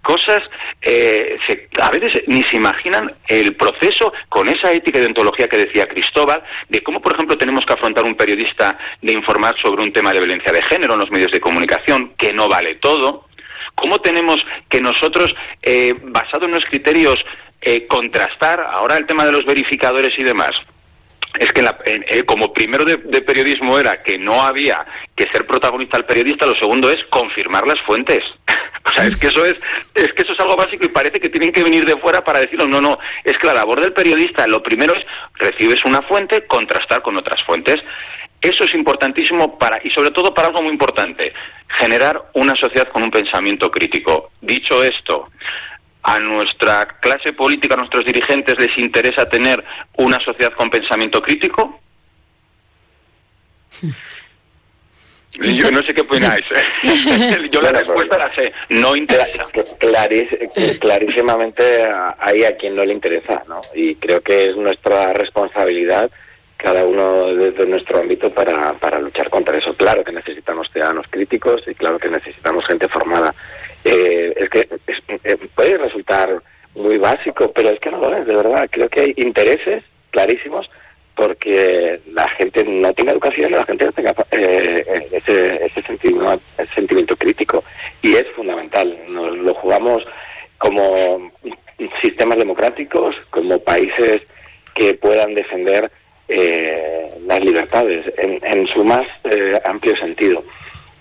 [0.05, 0.40] cosas,
[0.83, 1.37] eh,
[1.81, 6.45] a veces ni se imaginan el proceso con esa ética de ontología que decía Cristóbal,
[6.69, 10.21] de cómo, por ejemplo, tenemos que afrontar un periodista de informar sobre un tema de
[10.21, 13.25] violencia de género en los medios de comunicación, que no vale todo.
[13.75, 14.37] ¿Cómo tenemos
[14.69, 17.17] que nosotros, eh, basado en los criterios,
[17.61, 20.53] eh, contrastar ahora el tema de los verificadores y demás?
[21.38, 24.85] es que eh, como primero de, periodismo era que no había
[25.17, 28.21] que ser protagonista el periodista, lo segundo es confirmar las fuentes.
[28.87, 29.55] o sea, es que eso es,
[29.94, 32.40] es que eso es algo básico y parece que tienen que venir de fuera para
[32.40, 32.66] decirlo.
[32.66, 37.03] No, no, es que la labor del periodista, lo primero es recibes una fuente, contrastar
[37.03, 37.77] con otras fuentes.
[38.40, 41.33] Eso es importantísimo para, y sobre todo para algo muy importante,
[41.79, 44.33] generar una sociedad con un pensamiento crítico.
[44.42, 45.31] Dicho esto,
[46.03, 49.64] a nuestra clase política, a nuestros dirigentes, les interesa tener
[49.97, 51.81] una sociedad con pensamiento crítico?
[55.40, 56.44] Yo no sé qué opináis.
[57.51, 59.47] Yo la respuesta la sé, no interesa.
[60.81, 61.62] clarísimamente
[62.18, 63.61] hay a quien no le interesa, ¿no?
[63.75, 66.11] Y creo que es nuestra responsabilidad,
[66.57, 69.75] cada uno desde nuestro ámbito, para, para luchar contra eso.
[69.75, 73.35] Claro que necesitamos ciudadanos críticos y claro que necesitamos gente formada
[73.85, 74.68] eh, es que
[75.25, 76.42] eh, puede resultar
[76.75, 78.68] muy básico, pero es que no lo es, de verdad.
[78.70, 80.68] Creo que hay intereses clarísimos
[81.14, 86.40] porque la gente no tiene educación y la gente no tenga eh, ese, ese, sentimiento,
[86.74, 87.64] sentimiento crítico.
[88.03, 88.98] Y es fundamental.
[89.09, 90.03] Nos lo jugamos
[90.59, 91.33] como
[92.03, 94.22] sistemas democráticos, como países
[94.74, 95.90] que puedan defender
[97.27, 99.07] las libertades en, en su más
[99.64, 100.42] amplio sentido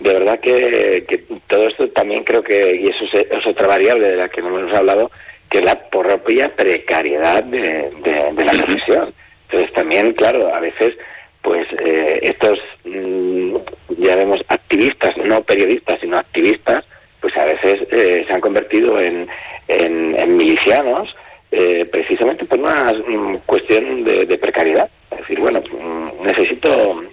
[0.04, 4.30] de verdad que, todo esto también creo que, y eso es, otra variable de la
[4.30, 5.10] que no hemos hablado,
[5.50, 7.90] que es la propia precariedad de,
[8.38, 9.14] la profesión.
[9.54, 10.98] Entonces también, claro, a veces,
[11.44, 13.56] pues eh, estos, mm,
[14.00, 16.84] ya vemos, activistas, no periodistas, sino activistas,
[17.22, 19.28] pues a veces eh, se han convertido en,
[19.68, 21.16] en, milicianos
[21.52, 24.90] eh, precisamente por una mm, cuestión de, de, precariedad.
[25.12, 27.04] Es decir, bueno, mm, necesito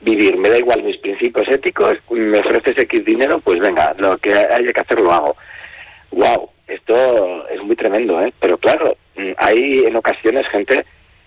[0.00, 4.34] vivir, me da igual mis principios éticos, me ofreces X dinero, pues venga, lo que
[4.34, 5.36] haya que hacer lo hago.
[6.10, 8.32] Wow, esto es muy tremendo, ¿eh?
[8.40, 10.84] Pero claro, mm, hay en ocasiones gente,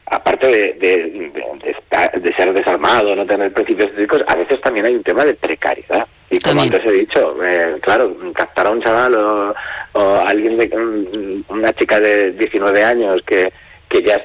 [0.09, 5.25] aparte de, de, ser desarmado, no tener principios éticos, a veces también hay un tema
[5.25, 6.05] de precariedad.
[6.29, 9.55] Y como antes he dicho, eh, claro, captar a un chaval o,
[9.93, 13.51] o alguien de una chica de 19 años que
[13.89, 14.21] que ya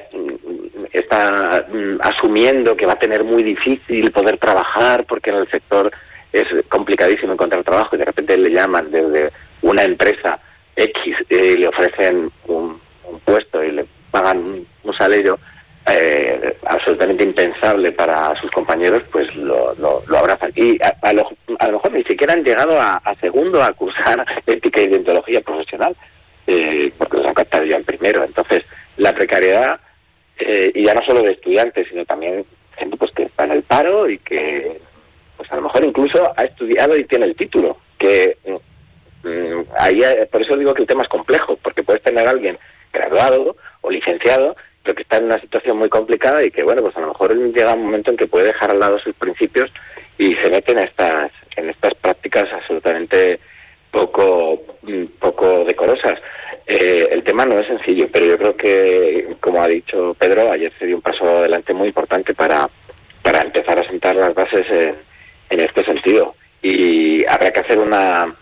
[0.91, 5.91] está mm, asumiendo que va a tener muy difícil poder trabajar porque en el sector
[6.31, 10.39] es complicadísimo encontrar trabajo y de repente le llaman desde una empresa
[10.75, 12.81] X y le ofrecen un,
[13.23, 15.39] puesto y le pagan un salario
[15.85, 20.51] eh, absolutamente impensable para sus compañeros, pues lo, lo, abrazan.
[20.55, 25.41] Y a, lo, mejor ni siquiera han llegado a, segundo a cursar ética y deontología
[25.41, 25.95] profesional,
[26.47, 28.23] eh, porque los han captado ya en primero.
[28.23, 28.63] Entonces,
[28.97, 29.79] la precariedad,
[30.39, 32.45] eh, y ya no solo de estudiantes, sino también
[32.77, 34.79] gente pues que está en el paro y que
[35.37, 40.27] pues a lo mejor incluso ha estudiado y tiene el título, que mm, ahí eh,
[40.31, 42.57] por eso digo que el tema es complejo, porque puedes tener a alguien
[42.91, 46.95] graduado o licenciado, pero que está en una situación muy complicada y que bueno, pues
[46.97, 49.71] a lo mejor llega un momento en que puede dejar al lado sus principios
[50.17, 53.39] y se mete en estas en estas prácticas absolutamente
[53.91, 56.19] poco mm, poco decorosas.
[56.65, 60.71] Eh, el tema no es sencillo, pero yo creo que, como ha dicho Pedro, ayer
[60.79, 62.69] se dio un paso adelante muy importante para,
[63.21, 64.65] para empezar a sentar las bases
[65.49, 66.35] en, este sentido.
[66.61, 68.33] Y habrá que hacer una,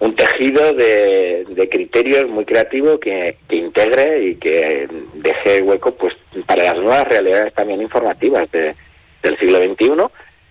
[0.00, 6.14] un tejido de, criterios muy creativo que, integre y que deje hueco pues
[6.46, 9.92] para las nuevas realidades también informativas del siglo XXI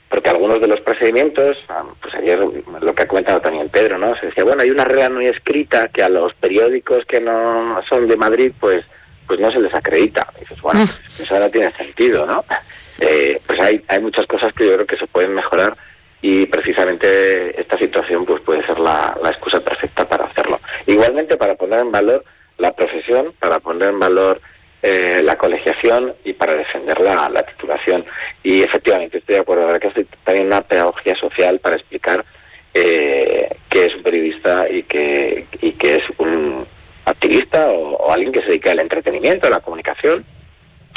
[0.10, 4.16] porque algunos de los procedimientos, ah, pues ayer lo que ha comentado también Pedro, ¿no?
[4.20, 8.08] Se decía, bueno, hay una regla no escrita que a los periódicos que no son
[8.08, 8.84] de Madrid, pues
[9.28, 10.28] pues no se les acredita.
[10.38, 12.44] Y dices, bueno, pues eso no tiene sentido, ¿no?
[13.00, 15.78] Eh, pues hay, hay muchas cosas que yo creo que se pueden mejorar
[16.22, 20.60] y precisamente esta situación pues puede ser la, la excusa perfecta para hacerlo.
[20.86, 22.24] Igualmente para poner en valor
[22.58, 24.42] la profesión, para poner en valor
[24.82, 28.06] eh, la colegiación y para defender la, la, titulación.
[28.44, 32.24] Y efectivamente estoy de acuerdo, ahora que hacer también una pedagogía social para explicar
[32.74, 36.66] eh, qué es un periodista y qué, y que es un
[37.04, 40.24] activista o, alguien que se dedica al entretenimiento, a la comunicación.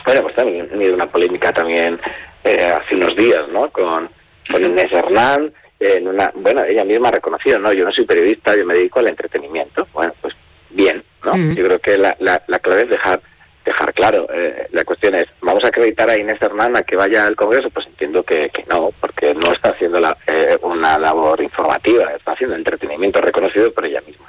[0.04, 1.98] Bueno, pues también ha habido una polémica también
[2.44, 3.68] eh, hace unos días, ¿no?
[3.70, 4.08] Con,
[4.50, 8.56] con Inés Hernán, en una, bueno, ella misma ha reconocido, no, yo no soy periodista,
[8.56, 9.86] yo me dedico al entretenimiento.
[9.92, 10.34] Bueno, pues
[10.70, 11.36] bien, ¿no?
[11.54, 13.20] Yo creo que la, la, la clave es dejar
[13.64, 14.26] dejar claro.
[14.32, 17.70] Eh, la cuestión es, ¿vamos a acreditar a Inés Hernán a que vaya al Congreso?
[17.70, 22.32] Pues entiendo que, que no, porque no está haciendo la, eh, una labor informativa, está
[22.32, 24.26] haciendo entretenimiento reconocido por ella misma.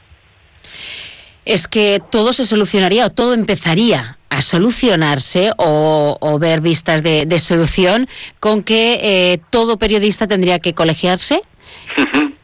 [1.45, 7.39] Es que todo se solucionaría o todo empezaría a solucionarse o, o ver vistas de,
[7.39, 8.07] solución
[8.39, 11.41] con que eh, todo periodista tendría que colegiarse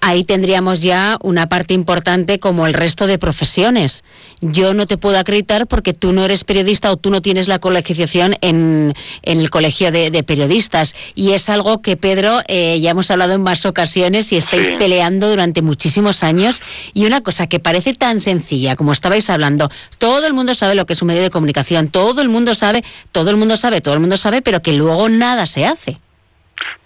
[0.01, 4.03] ahí tendríamos ya una parte importante como el resto de profesiones.
[4.41, 7.59] Yo no te puedo acreditar porque tú no eres periodista o tú no tienes la
[7.59, 10.95] colegiación en, en el colegio de, de, periodistas.
[11.15, 14.73] Y es algo que, Pedro, eh, ya hemos hablado en más ocasiones y estáis sí.
[14.77, 16.61] peleando durante muchísimos años.
[16.93, 20.85] Y una cosa que parece tan sencilla, como estabais hablando, todo el mundo sabe lo
[20.85, 23.93] que es un medio de comunicación, todo el mundo sabe, todo el mundo sabe, todo
[23.93, 25.99] el mundo sabe, pero que luego nada se hace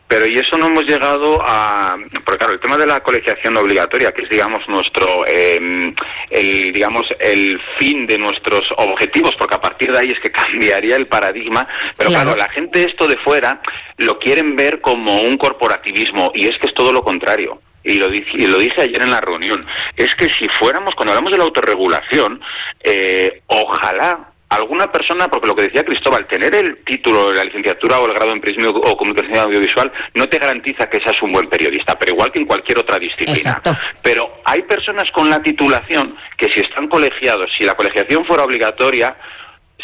[0.07, 4.11] pero y eso no hemos llegado a porque claro el tema de la colegiación obligatoria
[4.11, 5.93] que es digamos nuestro eh,
[6.29, 10.95] el digamos el fin de nuestros objetivos porque a partir de ahí es que cambiaría
[10.95, 12.39] el paradigma pero claro, claro.
[12.39, 13.61] la gente esto de fuera
[13.97, 17.61] lo quieren ver como un corporativismo y es que es todo lo contrario.
[17.85, 19.61] Y lo, dije, y lo dije ayer en la reunión,
[19.97, 22.39] es que si fuéramos, cuando hablamos de la autorregulación,
[22.81, 27.99] eh, ojalá alguna persona, porque lo que decía Cristóbal, tener el título de la licenciatura
[27.99, 31.49] o el grado en periodismo o comunicación audiovisual no te garantiza que seas un buen
[31.49, 33.33] periodista, pero igual que en cualquier otra disciplina.
[33.33, 33.75] Exacto.
[34.01, 39.15] Pero hay personas con la titulación que si están colegiados, si la colegiación fuera obligatoria,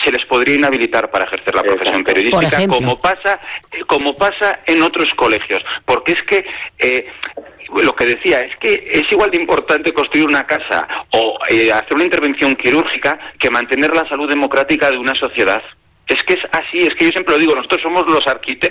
[0.03, 3.39] se les podría inhabilitar para ejercer la profesión periodística, como pasa,
[3.87, 6.45] como pasa en otros colegios, porque es que
[6.77, 7.07] eh,
[7.83, 11.93] lo que decía es que es igual de importante construir una casa o eh, hacer
[11.93, 15.61] una intervención quirúrgica que mantener la salud democrática de una sociedad.
[16.07, 18.25] Es que es así, es que yo siempre lo digo, nosotros somos los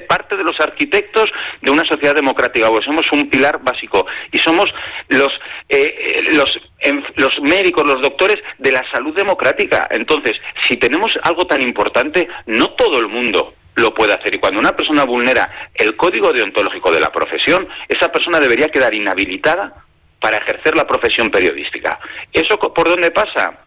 [0.08, 1.26] parte de los arquitectos
[1.62, 4.66] de una sociedad democrática, porque somos un pilar básico y somos
[5.08, 5.32] los,
[5.68, 9.86] eh, los, en, los médicos, los doctores de la salud democrática.
[9.90, 10.32] Entonces,
[10.66, 14.34] si tenemos algo tan importante, no todo el mundo lo puede hacer.
[14.34, 18.94] Y cuando una persona vulnera el código deontológico de la profesión, esa persona debería quedar
[18.94, 19.74] inhabilitada
[20.20, 21.98] para ejercer la profesión periodística.
[22.32, 23.58] ¿Eso por dónde pasa?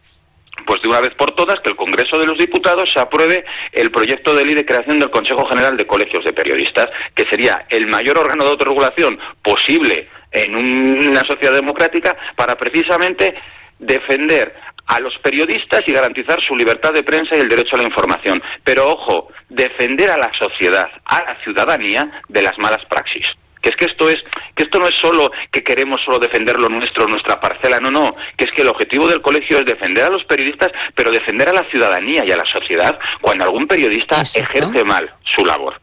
[0.65, 3.89] Pues de una vez por todas que el Congreso de los Diputados se apruebe el
[3.89, 7.87] proyecto de ley de creación del Consejo General de Colegios de Periodistas, que sería el
[7.87, 13.33] mayor órgano de autorregulación posible en una sociedad democrática para precisamente
[13.79, 14.53] defender
[14.91, 18.41] a los periodistas y garantizar su libertad de prensa y el derecho a la información.
[18.65, 23.25] Pero ojo, defender a la sociedad, a la ciudadanía de las malas praxis.
[23.61, 24.17] Que es que esto es
[24.55, 28.13] que esto no es solo que queremos solo defender lo nuestro, nuestra parcela, no, no,
[28.35, 31.53] que es que el objetivo del colegio es defender a los periodistas, pero defender a
[31.53, 34.57] la ciudadanía y a la sociedad cuando algún periodista Exacto.
[34.57, 35.79] ejerce mal su labor.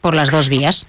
[0.00, 0.88] Por las dos vías.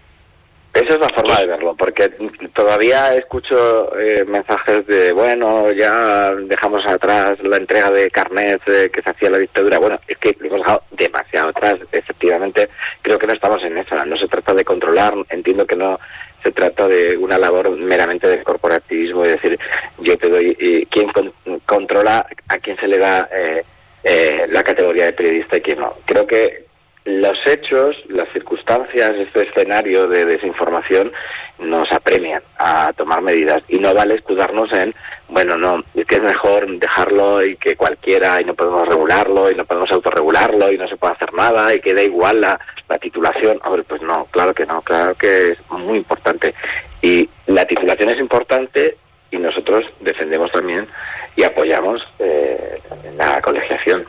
[0.74, 2.10] Esa es la forma de verlo, porque
[2.54, 9.02] todavía escucho eh, mensajes de, bueno, ya dejamos atrás la entrega de carnets eh, que
[9.02, 9.80] se hacía la dictadura.
[9.80, 11.76] Bueno, es que lo hemos dejado demasiado atrás.
[11.92, 12.70] Efectivamente,
[13.02, 14.06] creo que no estamos en esa.
[14.06, 16.00] No se trata de controlar, entiendo que no
[16.44, 19.60] se trata de una labor meramente de corporativismo, es decir,
[20.00, 21.32] yo te doy, eh, quién con,
[21.66, 23.64] controla a quién se le da eh,
[24.04, 25.94] eh, la categoría de periodista y quién no.
[26.06, 26.66] Creo que
[27.06, 31.12] los hechos, las circunstancias, este escenario de desinformación
[31.58, 34.94] nos apremian a tomar medidas y no vale escudarnos en,
[35.28, 39.56] bueno, no, es que es mejor dejarlo y que cualquiera y no podemos regularlo y
[39.56, 42.98] no podemos autorregularlo y no se puede hacer nada y que da igual la, la
[43.00, 43.60] titulación.
[43.64, 46.54] Hombre, pues no, claro que no, claro que es muy importante.
[47.02, 48.98] Y la titulación es importante
[49.32, 50.88] y nosotros defendemos también
[51.36, 52.80] y apoyamos eh,
[53.18, 54.06] la colegiación.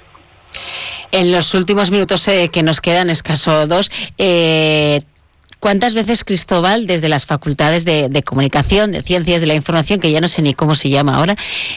[1.13, 5.03] En los últimos minutos eh, que nos quedan, escaso dos, eh,
[5.63, 10.21] ¿Cuántas veces, Cristóbal, desde las facultades de, comunicación, de ciencias de la información, que ya
[10.21, 11.37] no sé ni cómo se llama ahora,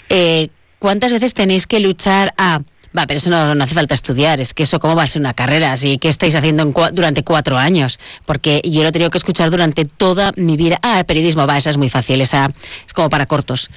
[0.09, 0.47] eh,
[0.79, 2.61] cuántas veces tenéis que luchar a...
[2.97, 5.19] Va, pero eso no, no, hace falta estudiar, es que eso cómo va a ser
[5.19, 8.91] una carrera, así que estáis haciendo en cua durante cuatro años, porque yo lo he
[8.91, 10.79] tenido que escuchar durante toda mi vida.
[10.81, 12.51] Ah, el periodismo, va, esa es muy fácil, esa
[12.87, 13.69] es como para cortos.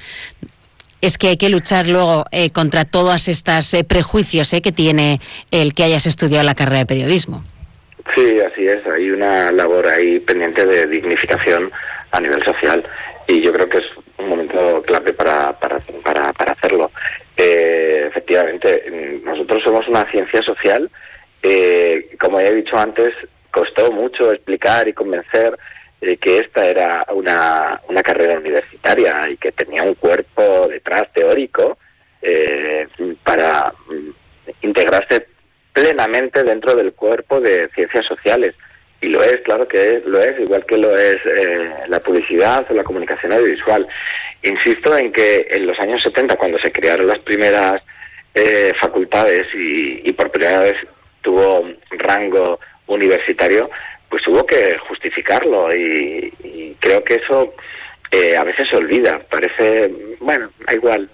[1.01, 5.19] Es que hay que luchar luego eh, contra todos estos eh, prejuicios que tiene
[5.51, 7.43] el que hayas estudiado la carrera de periodismo.
[8.15, 8.79] Sí, así es.
[8.87, 11.71] Hay una labor ahí pendiente de dignificación
[12.11, 12.83] a nivel social
[13.27, 13.85] y yo creo que es
[14.17, 16.91] un momento clave para, para, para, hacerlo.
[17.37, 20.89] Eh, efectivamente, nosotros somos una ciencia social.
[21.43, 23.13] Eh, como he dicho antes,
[23.51, 25.57] costó mucho explicar y convencer
[26.01, 31.77] eh, que esta era una, una carrera universitaria y que tenía un cuerpo detrás teórico
[33.23, 34.09] para mm,
[34.61, 35.27] integrarse
[35.73, 38.55] plenamente dentro del cuerpo de ciencias sociales.
[39.01, 42.73] Y lo es, claro que lo es, igual que lo es eh, la publicidad o
[42.73, 43.87] la comunicación audiovisual.
[44.43, 47.81] Insisto en que en los años 70, cuando se crearon las primeras
[48.33, 50.75] eh, facultades y, por primera vez
[51.21, 53.69] tuvo rango universitario,
[54.09, 57.53] pues hubo que justificarlo y, creo que eso
[58.11, 59.19] eh, a veces se olvida.
[59.29, 61.09] Parece, bueno, da igual.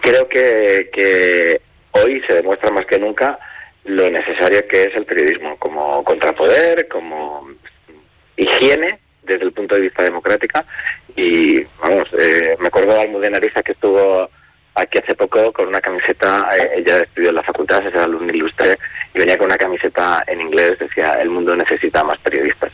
[0.00, 1.60] creo que, que
[1.92, 3.38] hoy se demuestra más que nunca
[3.84, 7.48] lo necesario que es el periodismo como contrapoder, como
[8.36, 10.64] higiene desde el punto de vista democrática
[11.16, 14.28] y vamos, eh, me acuerdo de Almudena Ariza que estuvo
[14.74, 18.78] aquí hace poco con una camiseta, eh, ella estudió en la facultad, es alumno ilustre
[19.14, 19.58] y venía con una
[20.26, 22.72] en inglés, decía el mundo necesita más periodistas.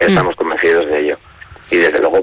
[0.00, 0.04] Mm.
[0.04, 1.18] Estamos convencidos de ello.
[1.70, 2.20] Y desde luego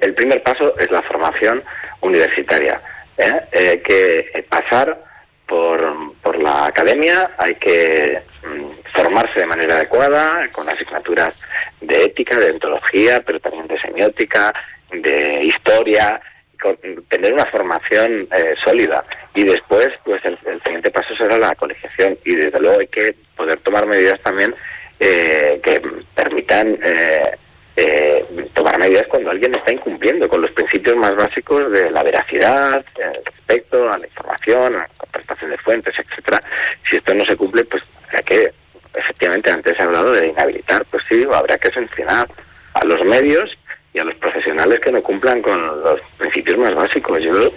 [0.00, 1.62] el primer paso es la formación
[2.00, 2.80] universitaria,
[3.16, 3.82] ¿eh?
[3.84, 4.98] que pasar
[5.46, 11.34] por, la academia, hay que mm, formarse de manera adecuada, con asignaturas
[11.80, 14.52] de ética, de ontología, pero también de semiótica,
[14.90, 16.20] de historia,
[17.22, 19.04] tener una formación eh, sólida.
[19.34, 22.18] Y después, pues el, siguiente paso será la colegiación.
[22.24, 24.54] Y desde luego hay que poder tomar medidas también
[24.98, 25.80] eh, que
[26.14, 27.36] permitan eh,
[27.76, 28.22] eh,
[28.54, 32.84] tomar medidas cuando alguien está incumpliendo con los principios más básicos de la veracidad,
[33.24, 36.40] respecto a la información, a la prestación de fuentes, etcétera.
[36.90, 38.52] Si esto no se cumple, pues habrá que,
[38.94, 42.28] efectivamente, antes he hablado de inhabilitar, pues sí, habrá que sancionar
[42.74, 43.56] a los medios
[43.94, 47.22] y a los profesionales que no cumplan con los principios más básicos.
[47.22, 47.52] Yo,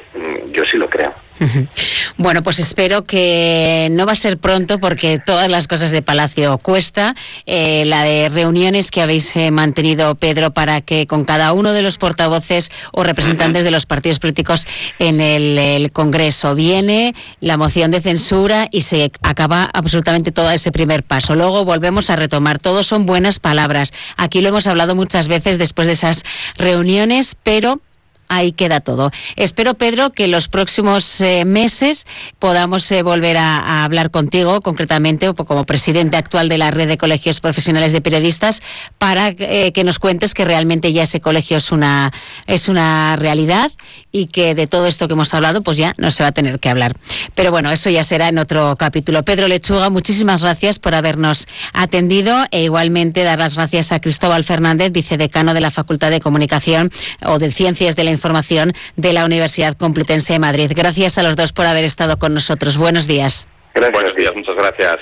[0.51, 1.13] yo sí lo creo.
[2.17, 6.57] Bueno, pues espero que no va a ser pronto porque todas las cosas de Palacio
[6.59, 7.13] cuesta.
[7.45, 11.81] Eh, la de reuniones que habéis eh, mantenido, Pedro, para que con cada uno de
[11.81, 14.65] los portavoces o representantes de los partidos políticos
[14.99, 21.03] en el, Congreso viene la moción de censura y se acaba absolutamente todo ese primer
[21.03, 21.35] paso.
[21.35, 22.59] Luego volvemos a retomar.
[22.59, 23.93] Todos son buenas palabras.
[24.17, 26.23] Aquí lo hemos hablado muchas veces después de esas
[26.57, 27.81] reuniones, pero
[28.27, 29.11] ahí queda todo.
[29.35, 32.05] Espero, Pedro, que los próximos eh, meses
[32.39, 37.39] podamos eh, volver a, hablar contigo, concretamente como presidente actual de la red de colegios
[37.39, 38.61] profesionales de periodistas,
[38.97, 42.11] para eh, que nos cuentes que realmente ya ese colegio es una,
[42.47, 43.71] es una realidad
[44.11, 46.59] y que de todo esto que hemos hablado, pues ya no se va a tener
[46.59, 46.93] que hablar.
[47.35, 49.23] Pero bueno, eso ya será en otro capítulo.
[49.23, 54.91] Pedro Lechuga, muchísimas gracias por habernos atendido e igualmente dar las gracias a Cristóbal Fernández,
[54.91, 56.91] vicedecano de la Facultad de Comunicación
[57.25, 60.71] o de Ciencias de la información de la Universidad Complutense de Madrid.
[60.75, 62.77] Gracias a los dos por haber estado con nosotros.
[62.77, 63.47] Buenos días.
[63.75, 64.97] Buenos días, muchas gracias.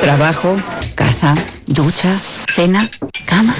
[0.00, 0.60] Trabajo,
[0.94, 1.34] casa,
[1.66, 2.90] ducha, cena,
[3.26, 3.54] cama.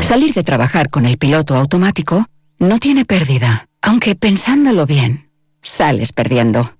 [0.00, 2.26] Salir de trabajar con el piloto automático
[2.58, 5.30] no tiene pérdida, aunque pensándolo bien,
[5.62, 6.79] sales perdiendo.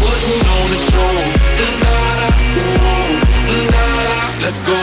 [0.00, 1.14] putting on show.
[4.42, 4.76] Let's go.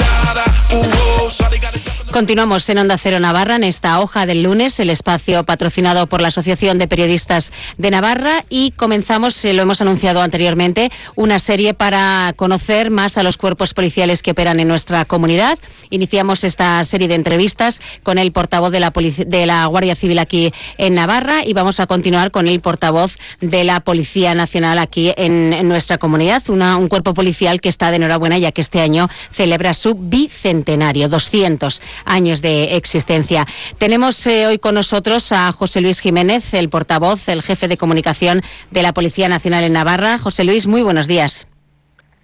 [0.00, 1.69] Da da, ooh, got
[2.10, 6.28] Continuamos en Onda Cero Navarra en esta hoja del lunes, el espacio patrocinado por la
[6.28, 12.32] Asociación de Periodistas de Navarra y comenzamos, se lo hemos anunciado anteriormente, una serie para
[12.34, 15.56] conocer más a los cuerpos policiales que operan en nuestra comunidad.
[15.90, 20.52] Iniciamos esta serie de entrevistas con el portavoz de la, de la Guardia Civil aquí
[20.78, 25.68] en Navarra y vamos a continuar con el portavoz de la Policía Nacional aquí en,
[25.68, 29.94] nuestra comunidad, un cuerpo policial que está de enhorabuena ya que este año celebra su
[29.94, 33.46] bicentenario, 200 años de existencia.
[33.78, 38.42] Tenemos eh, hoy con nosotros a José Luis Jiménez, el portavoz, el jefe de comunicación
[38.70, 40.18] de la Policía Nacional en Navarra.
[40.18, 41.48] José Luis, muy buenos días.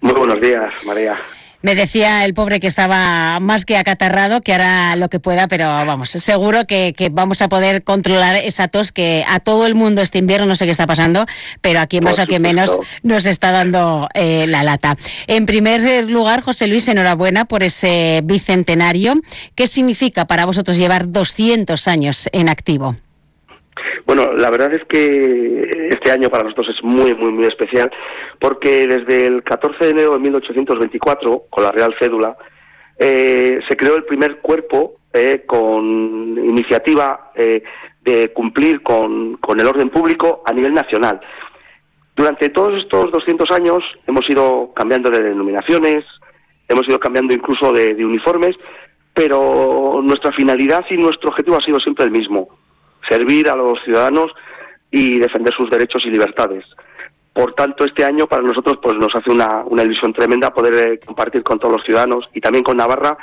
[0.01, 1.17] Muy buenos días, María.
[1.63, 5.67] Me decía el pobre que estaba más que acatarrado, que hará lo que pueda, pero
[5.67, 10.19] vamos, seguro que, vamos a poder controlar esa tos que a todo el mundo este
[10.19, 11.25] invierno, no sé qué está pasando,
[11.61, 14.97] pero aquí más o aquí menos nos está dando eh, la lata.
[15.25, 19.15] En primer lugar, José Luis, enhorabuena por ese bicentenario.
[19.55, 22.95] ¿Qué significa para vosotros llevar 200 años en activo?
[24.05, 27.91] Bueno, la verdad es que este año para nosotros es muy, muy, muy especial
[28.39, 32.35] porque desde el 14 de enero de 1824, con la Real Cédula,
[32.97, 35.83] eh, se creó el primer cuerpo eh, con
[36.37, 37.63] iniciativa eh,
[38.01, 41.19] de cumplir con, con, el orden público a nivel nacional.
[42.15, 46.05] Durante todos estos 200 años hemos ido cambiando de denominaciones,
[46.67, 48.55] hemos ido cambiando incluso de uniformes,
[49.13, 52.47] pero nuestra finalidad y nuestro objetivo ha sido siempre el mismo,
[53.07, 54.31] servir a los ciudadanos
[54.91, 56.65] y defender sus derechos y libertades.
[57.33, 60.99] Por tanto, este año para nosotros pues nos hace una, una ilusión tremenda poder eh,
[61.05, 63.17] compartir con todos los ciudadanos y también con Navarra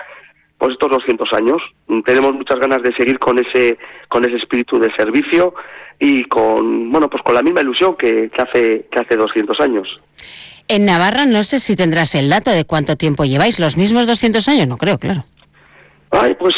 [0.56, 1.58] pues estos 200 años.
[2.06, 3.76] Tenemos muchas ganas de seguir con ese
[4.08, 5.54] con ese espíritu de servicio
[5.98, 9.96] y con bueno pues con la misma ilusión que, que hace que hace 200 años.
[10.68, 14.48] En Navarra no sé si tendrás el dato de cuánto tiempo lleváis, los mismos 200
[14.48, 15.24] años, no creo, claro.
[16.20, 16.54] Ay, pues,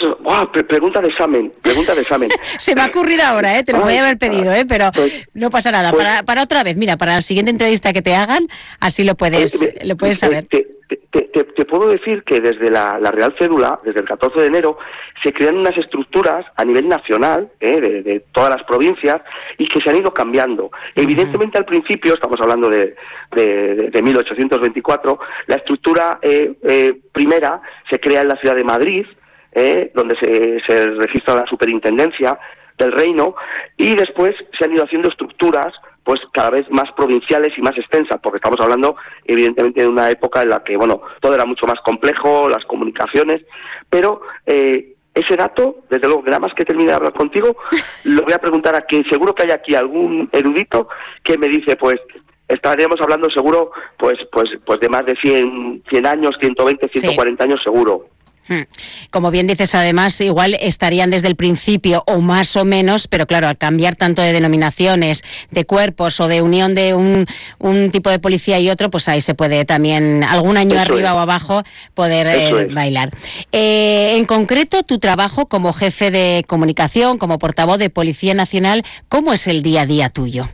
[0.69, 2.31] pregunta de examen, pregunta de examen.
[2.59, 3.65] Se me ha ocurrido ahora, ¿eh?
[3.65, 4.65] Te lo voy a haber pedido, ¿eh?
[4.67, 5.91] Pero pues, no pasa nada.
[5.91, 8.47] Pues para, para otra vez, mira, para la siguiente entrevista que te hagan,
[8.81, 10.47] así lo puedes, lo puedes saber.
[10.47, 14.79] Te, te, puedo decir que desde la, Real Cédula, desde el 14 de enero,
[15.23, 17.81] se crean unas estructuras a nivel nacional, ¿eh?
[17.81, 19.23] de, todas las provincias,
[19.59, 20.71] y que se han ido cambiando.
[20.95, 22.95] Evidentemente, al principio, estamos hablando de,
[23.33, 29.07] de, 1824, la estructura eh, eh, primera se crea en la ciudad de Madrid,
[29.57, 29.91] ¿eh?
[29.95, 32.39] donde se, registra la superintendencia
[32.79, 33.35] del reino,
[33.77, 38.21] y después se han ido haciendo estructuras pues cada vez más provinciales y más extensas,
[38.23, 41.81] porque estamos hablando evidentemente de una época en la que bueno todo era mucho más
[41.81, 43.45] complejo, las comunicaciones,
[43.91, 47.57] pero eh, ese dato, desde luego, nada más que termine de hablar contigo,
[48.05, 50.89] lo voy a preguntar a quien seguro que hay aquí algún erudito
[51.25, 51.99] que me dice, pues,
[52.47, 57.61] estaríamos hablando seguro, pues, pues, pues de más de 100, 100 años, 120, 140 años
[57.65, 58.05] seguro.
[58.49, 58.63] Hmm.
[59.11, 63.49] Como bien dices, además, igual estarían desde el principio o más o menos, pero claro,
[63.49, 67.27] al cambiar tanto de denominaciones, de cuerpos o de unión de un,
[67.59, 71.19] un tipo de policía y otro, pues ahí se puede también, algún año arriba o
[71.19, 71.63] abajo,
[71.95, 73.11] poder eh, bailar.
[73.53, 79.33] Eh, en concreto, tu trabajo como jefe de comunicación, como portavoz de Policía Nacional, ¿cómo
[79.33, 80.49] es el día a día tuyo?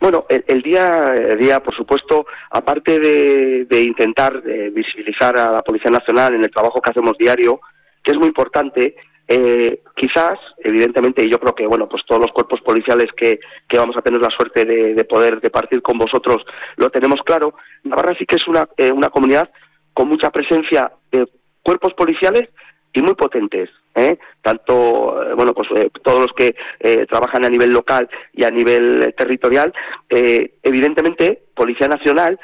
[0.00, 6.34] Bueno, el, día, día, por supuesto, aparte de, intentar eh, visibilizar a la Policía Nacional
[6.34, 7.60] en el trabajo que hacemos diario,
[8.02, 8.96] que es muy importante,
[9.28, 13.78] eh, quizás, evidentemente, y yo creo que, bueno, pues todos los cuerpos policiales que, que
[13.78, 16.42] vamos a tener la suerte de, poder departir con vosotros
[16.76, 17.54] lo tenemos claro.
[17.84, 19.50] Navarra sí que es una, eh, una comunidad
[19.94, 21.26] con mucha presencia de
[21.62, 22.48] cuerpos policiales
[22.92, 23.70] y muy potentes.
[23.94, 24.18] ¿eh?
[24.40, 26.54] tanto eh, bueno pues eh, todos los que
[27.08, 29.72] trabajan a nivel local y a nivel territorial
[30.08, 32.38] evidentemente policía nacional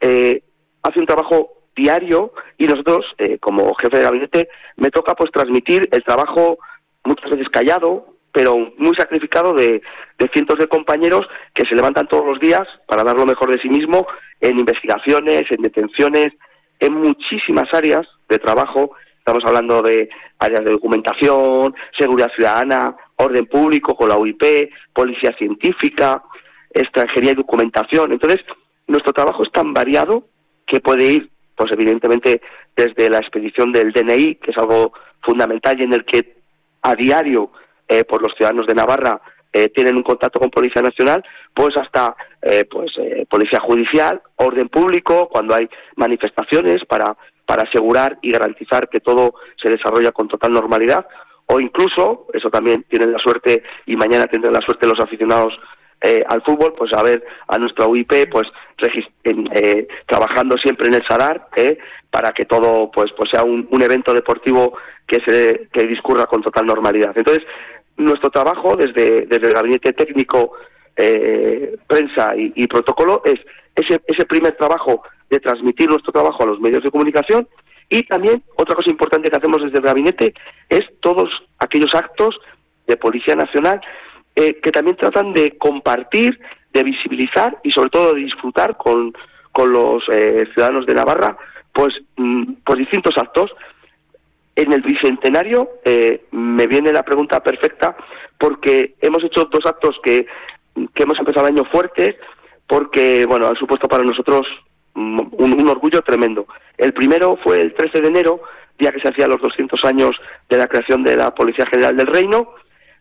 [0.00, 3.04] hace un trabajo diario y nosotros
[3.40, 6.58] como jefe de gabinete me toca pues transmitir el trabajo
[7.04, 9.80] muchas veces callado pero muy sacrificado de,
[10.18, 13.62] de cientos de compañeros que se levantan todos los días para dar lo mejor de
[13.62, 14.08] sí mismo
[14.40, 16.32] en investigaciones, en detenciones,
[16.80, 18.90] en muchísimas áreas de trabajo
[19.26, 26.22] Estamos hablando de áreas de documentación, seguridad ciudadana, orden público con la UIP, policía científica,
[26.68, 28.12] extranjería y documentación.
[28.12, 28.44] Entonces,
[28.86, 30.26] nuestro trabajo es tan variado
[30.66, 32.42] que puede ir, pues evidentemente,
[32.76, 36.36] desde la expedición del DNI, que es algo fundamental y en el que
[36.82, 37.50] a diario,
[37.88, 39.22] eh, por los ciudadanos de Navarra,
[39.54, 44.68] eh, tienen un contacto con Policía Nacional, pues hasta eh, pues eh, Policía Judicial, orden
[44.68, 45.66] público, cuando hay
[45.96, 47.16] manifestaciones para
[47.46, 51.06] para asegurar y garantizar que todo se desarrolla con total normalidad
[51.46, 55.52] o incluso, eso también tienen la suerte y mañana tendrán la suerte los aficionados
[56.00, 58.48] eh, al fútbol, pues a ver a nuestra UIP pues
[59.24, 61.78] eh, trabajando siempre en el Sadar eh,
[62.10, 64.76] para que todo pues pues sea un, evento deportivo
[65.06, 67.12] que se que discurra con total normalidad.
[67.14, 67.44] Entonces
[67.96, 70.52] nuestro trabajo desde desde el gabinete técnico
[70.94, 73.40] prensa y, y, protocolo es
[73.74, 77.48] ese ese primer trabajo de transmitir nuestro trabajo a los medios de comunicación
[77.88, 80.34] y también otra cosa importante que hacemos desde el gabinete
[80.68, 82.38] es todos aquellos actos
[82.86, 83.80] de Policía Nacional
[84.36, 86.40] eh, que también tratan de compartir,
[86.72, 89.12] de visibilizar y sobre todo de disfrutar con,
[89.52, 91.36] con los eh, ciudadanos de Navarra
[91.72, 93.50] pues, mm, pues distintos actos.
[94.56, 97.96] En el bicentenario eh, me viene la pregunta perfecta
[98.38, 100.26] porque hemos hecho dos actos que,
[100.94, 102.16] que hemos empezado el año fuertes
[102.66, 104.46] porque bueno han supuesto para nosotros
[104.94, 106.46] un, orgullo tremendo.
[106.76, 108.40] El primero fue el 13 de enero,
[108.78, 110.16] día que se hacía los 200 años
[110.48, 112.50] de la creación de la Policía General del Reino,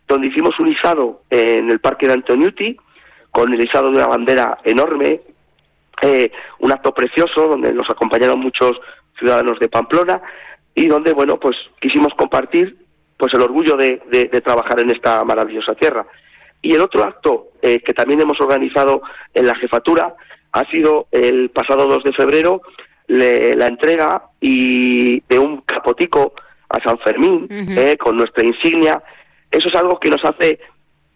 [0.07, 2.77] donde hicimos un izado en el Parque de Antoniuti,
[3.31, 5.21] con el izado de una bandera enorme,
[6.01, 8.79] eh, un acto precioso donde nos acompañaron muchos
[9.17, 10.21] ciudadanos de Pamplona
[10.75, 12.77] y donde, bueno, pues quisimos compartir
[13.17, 13.97] pues el orgullo de,
[14.43, 16.05] trabajar en esta maravillosa tierra.
[16.61, 19.01] Y el otro acto eh, que también hemos organizado
[19.33, 20.15] en la jefatura
[20.53, 22.61] ha sido el pasado 2 de febrero
[23.07, 26.33] la entrega y de un capotico
[26.69, 29.03] a San Fermín eh, con nuestra insignia.
[29.51, 30.59] Eso es algo que nos hace,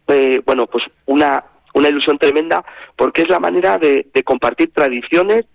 [0.07, 2.63] eh, bueno, pues una, una ilusión tremenda
[2.95, 5.45] porque es la manera de, de compartir tradiciones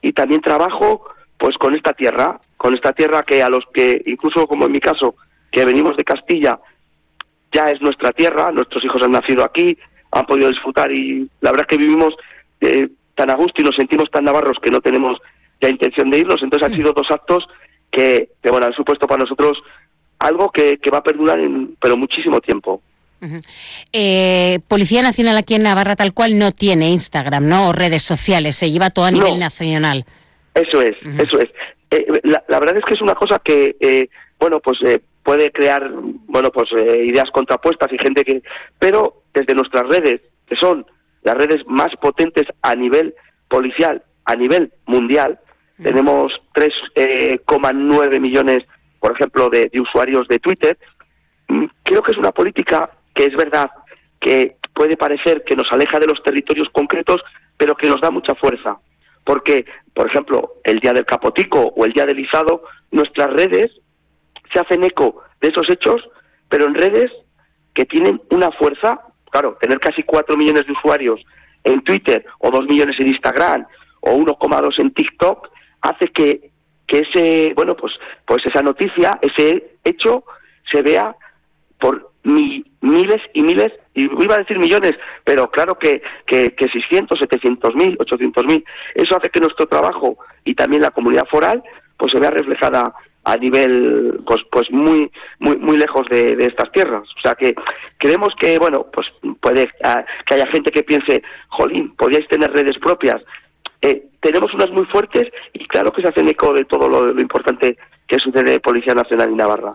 [0.00, 1.04] y también trabajo
[1.38, 4.80] pues con esta tierra, con esta tierra que a los que, incluso como en mi
[4.80, 5.16] caso,
[5.50, 6.60] que venimos de Castilla,
[7.52, 9.76] ya es nuestra tierra, nuestros hijos han nacido aquí,
[10.12, 12.14] han podido disfrutar y la verdad es que vivimos
[12.60, 12.88] eh,
[13.20, 15.18] tan a gusto y nos sentimos tan navarros que no tenemos
[15.60, 16.42] ya intención de irnos.
[16.42, 17.46] Entonces han sido dos actos
[17.90, 19.58] que, bueno, han supuesto para nosotros
[20.18, 22.80] algo que, va a perdurar en, pero muchísimo tiempo.
[23.92, 27.68] Eh, Policía Nacional aquí en Navarra tal cual no tiene Instagram, ¿no?
[27.68, 30.06] O redes sociales, se lleva todo a nivel nacional.
[30.54, 31.50] Eso es, eso es.
[31.90, 34.08] Eh, la, la, verdad es que es una cosa que,
[34.38, 34.78] bueno, pues
[35.22, 38.42] puede crear, bueno, pues ideas contrapuestas y gente que...
[38.78, 40.86] Pero desde nuestras redes, que son
[41.22, 43.14] las redes más potentes a nivel
[43.48, 45.38] policial, a nivel mundial.
[45.82, 48.64] Tenemos 3,9 eh, millones,
[48.98, 50.78] por ejemplo, de, usuarios de Twitter.
[51.48, 53.70] Mm, creo que es una política que es verdad
[54.20, 57.22] que puede parecer que nos aleja de los territorios concretos,
[57.56, 58.78] pero que nos da mucha fuerza.
[59.24, 59.64] Porque,
[59.94, 63.70] por ejemplo, el día del Capotico o el día del Izado, nuestras redes
[64.52, 66.02] se hacen eco de esos hechos,
[66.48, 67.10] pero en redes
[67.74, 69.00] que tienen una fuerza
[69.30, 71.20] Claro, tener casi 4 millones de usuarios
[71.64, 73.66] en Twitter o 2 millones en Instagram
[74.00, 75.48] o 1,2 en TikTok
[75.82, 76.50] hace que,
[76.86, 77.92] que ese, bueno, pues,
[78.26, 80.24] pues esa noticia, ese hecho
[80.70, 81.14] se vea
[81.78, 87.18] por miles y miles, y iba a decir millones, pero claro que, que, que 600,
[87.18, 88.64] 700 mil, 800 mil,
[88.94, 91.62] eso hace que nuestro trabajo y también la comunidad foral
[91.96, 92.94] pues se vea reflejada
[93.24, 97.08] a nivel pues pues muy muy muy lejos de, estas tierras.
[97.16, 97.54] O sea que
[97.98, 99.08] creemos que bueno pues
[99.40, 103.22] puede ah, que haya gente que piense jolín podíais tener redes propias
[103.82, 107.78] eh, tenemos unas muy fuertes y claro que se hacen eco de todo lo, importante
[108.06, 109.74] que sucede en Policía Nacional y Navarra.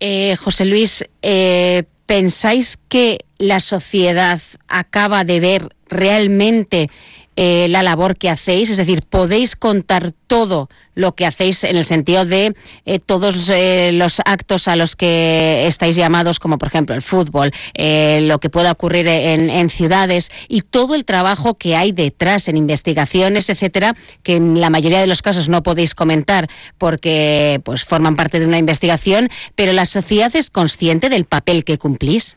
[0.00, 6.90] Eh, José Luis eh, pensáis que la sociedad acaba de ver realmente
[7.36, 11.84] eh, la labor que hacéis, es decir, podéis contar todo lo que hacéis en el
[11.84, 12.54] sentido de
[12.86, 17.52] eh, todos eh, los actos a los que estáis llamados, como por ejemplo el fútbol,
[17.76, 23.50] lo que pueda ocurrir en, ciudades y todo el trabajo que hay detrás en investigaciones,
[23.50, 28.40] etcétera, que en la mayoría de los casos no podéis comentar porque pues forman parte
[28.40, 32.36] de una investigación, pero la sociedad es consciente del papel que cumplís.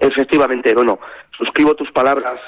[0.00, 0.98] Efectivamente, bueno,
[1.36, 2.40] suscribo tus palabras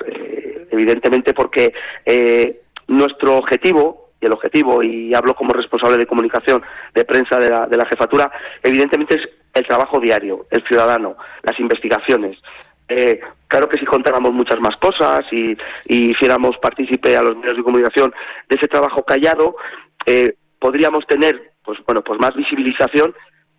[0.76, 1.72] evidentemente porque
[2.04, 6.62] eh, nuestro objetivo, y el objetivo, y hablo como responsable de comunicación
[6.94, 8.30] de prensa de la, de la jefatura,
[8.62, 12.42] evidentemente es el trabajo diario, el ciudadano, las investigaciones.
[12.88, 15.56] Eh, claro que si contáramos muchas más cosas y,
[15.86, 18.14] hiciéramos partícipe a los medios de comunicación
[18.48, 19.56] de ese trabajo callado,
[20.04, 23.14] eh, podríamos tener pues bueno pues más visibilización,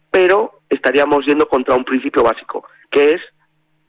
[0.09, 3.21] pero estaríamos yendo contra un principio básico, que es,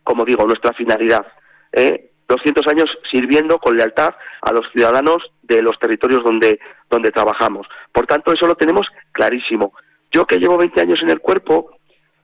[0.09, 1.27] como digo, nuestra finalidad.
[1.71, 2.13] ¿eh?
[2.29, 7.67] 200 años sirviendo con lealtad a los ciudadanos de los territorios donde, donde trabajamos.
[7.93, 9.75] Por tanto, eso lo tenemos clarísimo.
[10.11, 11.73] Yo que llevo 20 años en el cuerpo,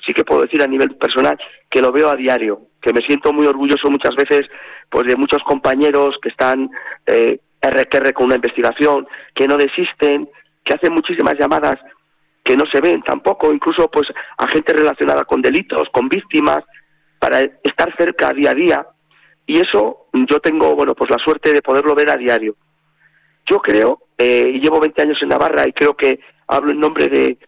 [0.06, 1.38] sí que puedo decir a nivel personal
[1.70, 4.48] que lo veo a diario, que me siento muy orgulloso muchas veces
[4.88, 6.70] pues de muchos compañeros que están
[7.06, 10.30] eh, RQR con una investigación, que no desisten,
[10.64, 11.76] que hacen muchísimas llamadas
[12.42, 16.62] que no se ven tampoco, incluso pues a gente relacionada con delitos, con víctimas,
[17.24, 18.86] para estar cerca día a día
[19.46, 22.54] y eso yo tengo, bueno, pues la suerte de poderlo ver a diario.
[23.46, 27.08] Yo creo, eh, y llevo 20 años en Navarra y creo que hablo en nombre
[27.08, 27.38] de,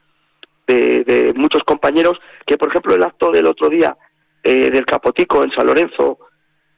[0.66, 3.94] de, muchos compañeros, que por ejemplo el acto del otro día
[4.42, 6.20] eh, del Capotico en San Lorenzo,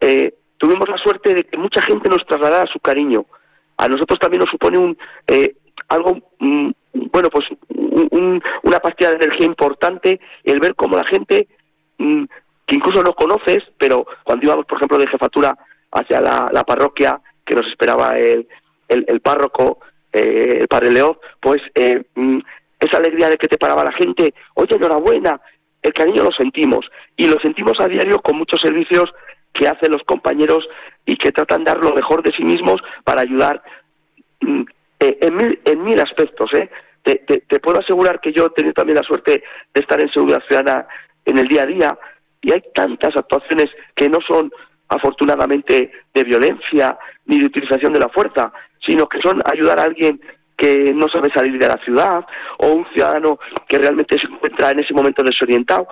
[0.01, 3.27] eh, tuvimos la suerte de que mucha gente nos trasladara su cariño.
[3.77, 4.99] A nosotros también nos supone un
[5.89, 6.71] algo, mm,
[7.13, 7.47] bueno, pues
[8.63, 11.47] una pastilla de energía importante el ver cómo la gente
[11.99, 12.25] mm,
[12.69, 15.57] que incluso no conoces, pero cuando íbamos, por ejemplo, de jefatura
[15.91, 18.47] hacia la, parroquia, que nos esperaba el,
[18.89, 19.81] el, párroco,
[20.13, 22.39] eh, el padre León, pues eh, mm,
[22.79, 25.41] esa alegría de que te paraba la gente, oye, enhorabuena,
[25.81, 26.85] el cariño lo sentimos,
[27.17, 29.15] y lo sentimos a diario con muchos servicios
[29.55, 30.69] que hacen los compañeros
[31.07, 33.63] y que tratan de dar lo mejor de sí mismos para ayudar
[34.43, 34.63] mm,
[35.01, 35.19] eh,
[35.65, 36.51] en, mil, aspectos.
[37.03, 39.43] Te, te, puedo asegurar que yo he tenido también la suerte
[39.73, 40.87] de estar en seguridad ciudadana
[41.25, 41.99] en el día a día
[42.43, 44.51] y hay tantas actuaciones que no son
[44.89, 48.53] afortunadamente de violencia ni de utilización de la fuerza,
[48.85, 50.21] sino que son ayudar a alguien
[50.57, 52.25] que no sabe salir de la ciudad
[52.59, 55.87] o un ciudadano que realmente se encuentra en ese momento desorientado.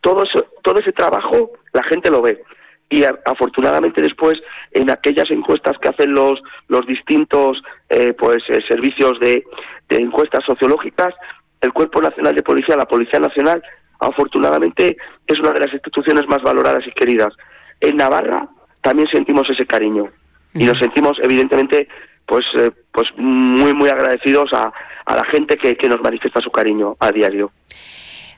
[0.00, 2.42] Todo, eso, todo ese trabajo la gente lo ve
[2.90, 9.18] y afortunadamente después en aquellas encuestas que hacen los los distintos eh, pues eh, servicios
[9.20, 9.44] de,
[9.90, 11.14] encuestas sociológicas
[11.60, 13.62] el cuerpo nacional de policía la policía nacional
[14.00, 14.96] afortunadamente
[15.26, 17.34] es una de las instituciones más valoradas y queridas.
[17.80, 18.48] En Navarra
[18.82, 20.08] también sentimos ese cariño.
[20.54, 21.88] Y nos sentimos evidentemente
[22.26, 24.72] pues eh, pues muy muy agradecidos a,
[25.04, 27.52] a la gente que, que nos manifiesta su cariño a diario.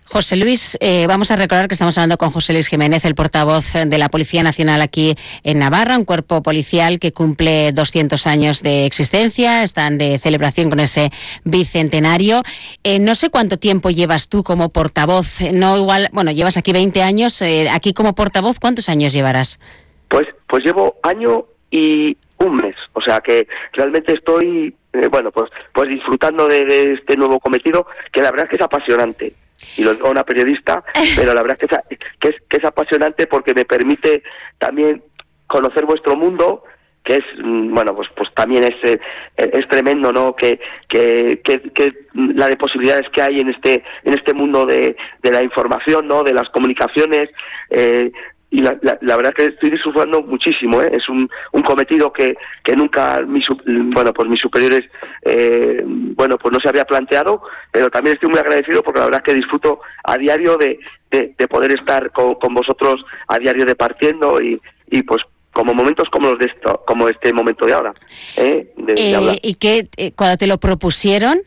[0.06, 3.72] José Luis, eh, vamos a recordar que estamos hablando con José Luis Jiménez, el portavoz
[3.72, 8.84] de la Policía Nacional aquí en Navarra, un cuerpo policial que cumple 200 años de
[8.84, 11.10] existencia, están de celebración con ese
[11.44, 12.42] bicentenario.
[12.84, 17.02] Eh, no sé cuánto tiempo llevas tú como portavoz, no igual, bueno, llevas aquí 20
[17.02, 19.60] años, eh, aquí como portavoz, ¿cuántos años llevarás?
[20.08, 24.74] Pues, pues llevo año y un mes, o sea que realmente estoy,
[25.10, 29.32] bueno, pues, pues disfrutando de este nuevo cometido, que la verdad es que es apasionante
[29.76, 30.84] y lo digo a una periodista,
[31.16, 34.22] pero la verdad es que es, que es, apasionante porque me permite
[34.58, 35.02] también
[35.46, 36.64] conocer vuestro mundo
[37.04, 39.00] que es mm, bueno pues pues también es eh,
[39.36, 44.32] es tremendo no que, que, que, la de posibilidades que hay en este en este
[44.32, 47.28] mundo de, de la información no de las comunicaciones
[47.70, 48.12] eh,
[48.52, 50.90] y la, la, verdad que estoy disfrutando muchísimo ¿eh?
[50.92, 54.82] es un, un cometido que, que nunca mis bueno pues mis superiores
[55.22, 59.22] eh, bueno pues no se había planteado pero también estoy muy agradecido porque la verdad
[59.22, 60.78] que disfruto a diario de,
[61.10, 65.22] de, poder estar con, con, vosotros a diario departiendo y, y pues
[65.54, 67.94] como momentos como los de esto, como este momento de ahora
[68.36, 68.70] ¿eh?
[68.86, 71.38] eh y que cuando te lo propusieron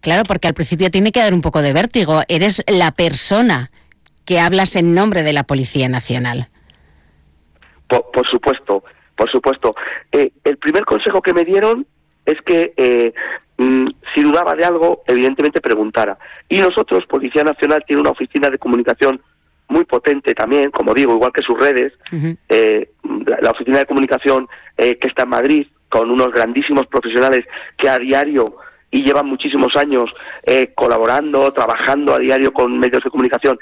[0.00, 3.70] claro porque al principio tiene que dar un poco de vértigo eres la persona
[4.24, 6.48] que hablas en nombre de la Policía Nacional
[7.88, 8.84] por, supuesto,
[9.16, 9.74] por supuesto.
[10.12, 11.86] Eh, el primer consejo que me dieron
[12.24, 13.12] es que eh,
[13.58, 16.18] mm, si dudaba de algo, evidentemente preguntara.
[16.48, 19.20] Y nosotros, Policía Nacional, tiene una oficina de comunicación
[19.68, 21.92] muy potente también, como digo, igual que sus redes.
[22.48, 22.90] Eh,
[23.40, 27.46] la, oficina de comunicación que está en Madrid, con unos grandísimos profesionales
[27.78, 28.56] que a diario
[28.90, 30.12] y llevan muchísimos años
[30.74, 33.58] colaborando, trabajando a diario con medios de comunicación,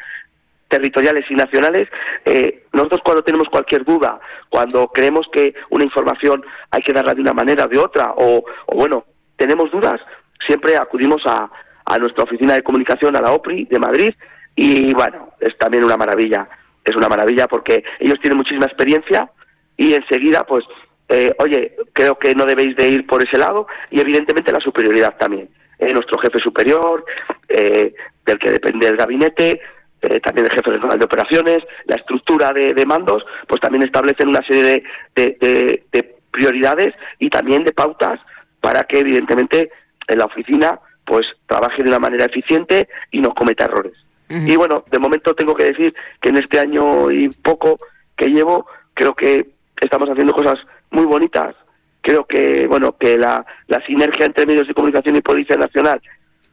[0.73, 1.87] territoriales y nacionales,
[2.25, 4.19] eh, nosotros cuando tenemos cualquier duda,
[4.49, 8.43] cuando creemos que una información hay que darla de una manera o de otra, o,
[8.75, 9.05] bueno,
[9.37, 10.01] tenemos dudas,
[10.47, 11.51] siempre acudimos a,
[11.85, 14.15] a nuestra oficina de comunicación, a la OPRI de Madrid,
[14.57, 16.49] y bueno, es también una maravilla,
[16.85, 19.31] es una maravilla porque ellos tienen muchísima experiencia
[19.77, 20.65] y enseguida, pues,
[21.11, 25.17] eh, oye, creo que no debéis de ir por ese lado y evidentemente la superioridad
[25.19, 25.51] también.
[25.79, 27.05] Eh, nuestro jefe superior,
[27.49, 29.61] del que depende el gabinete,
[30.03, 34.45] eh, también el jefe regional de operaciones, la estructura de, mandos, pues también establecen una
[34.45, 34.83] serie
[35.15, 38.19] de, prioridades y también de pautas
[38.61, 39.71] para que evidentemente
[40.09, 43.93] en la oficina pues trabaje de una manera eficiente y no cometa errores.
[44.29, 47.79] Y bueno, de momento tengo que decir que en este año y poco
[48.17, 50.59] que llevo, creo que estamos haciendo cosas
[50.91, 51.55] muy bonitas.
[52.01, 56.01] Creo que bueno que la, la sinergia entre medios de comunicación y Policía Nacional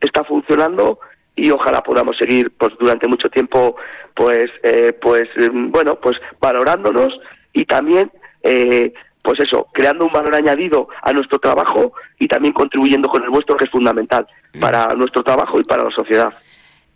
[0.02, 1.00] está funcionando
[1.40, 3.76] y ojalá podamos seguir pues durante mucho tiempo
[4.16, 7.18] pues eh, pues mm, bueno pues valorándonos
[7.54, 8.12] y también
[8.44, 13.30] eh, pues eso creando un valor añadido a nuestro trabajo y también contribuyendo con el
[13.30, 14.28] vuestro que es fundamental
[14.60, 16.34] para nuestro trabajo y para la sociedad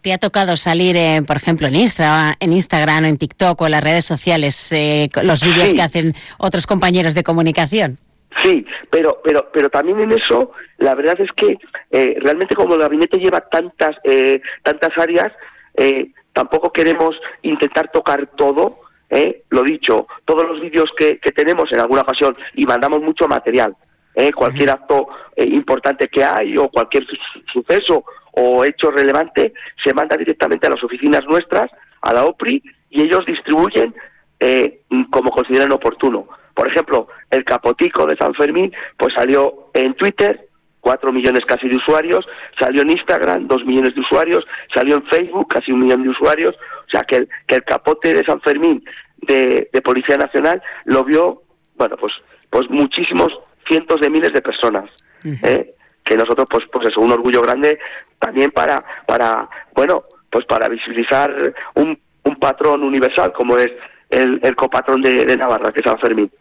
[0.01, 3.65] ¿Te ha tocado salir, eh, por ejemplo, en, Insta, en Instagram o en TikTok o
[3.67, 4.75] en las redes sociales,
[5.21, 7.99] los vídeos que hacen otros compañeros de comunicación?
[8.41, 11.57] Sí, pero, pero, pero también en eso, la verdad es que
[11.91, 15.31] eh, realmente como el gabinete lleva tantas, eh, tantas áreas,
[15.75, 18.79] eh, tampoco queremos intentar tocar todo,
[19.09, 23.27] eh, lo dicho, todos los vídeos que, que tenemos en alguna ocasión y mandamos mucho
[23.27, 23.75] material,
[24.15, 27.05] eh, cualquier acto eh, importante que hay o cualquier
[27.51, 29.53] suceso o hecho relevante
[29.83, 31.69] se manda directamente a las oficinas nuestras,
[32.01, 33.93] a la OPRI, y ellos distribuyen
[34.39, 36.27] eh, como consideran oportuno.
[36.53, 40.47] Por ejemplo, el capotico de San Fermín, pues salió en Twitter,
[40.79, 42.25] cuatro millones casi de usuarios,
[42.59, 46.55] salió en Instagram, dos millones de usuarios, salió en Facebook, casi un millón de usuarios,
[46.55, 48.83] o sea que el, que el capote de San Fermín
[49.21, 51.43] de, Policía Nacional lo vio,
[51.75, 52.13] bueno, pues,
[52.49, 53.29] pues muchísimos
[53.67, 54.89] cientos de miles de personas.
[55.23, 55.73] ¿eh?
[56.03, 57.79] que nosotros pues pues es un orgullo grande
[58.19, 63.71] también para para bueno pues para visibilizar un, un patrón universal como es
[64.13, 66.31] el, copatrón de, Navarra, que es San Fermín.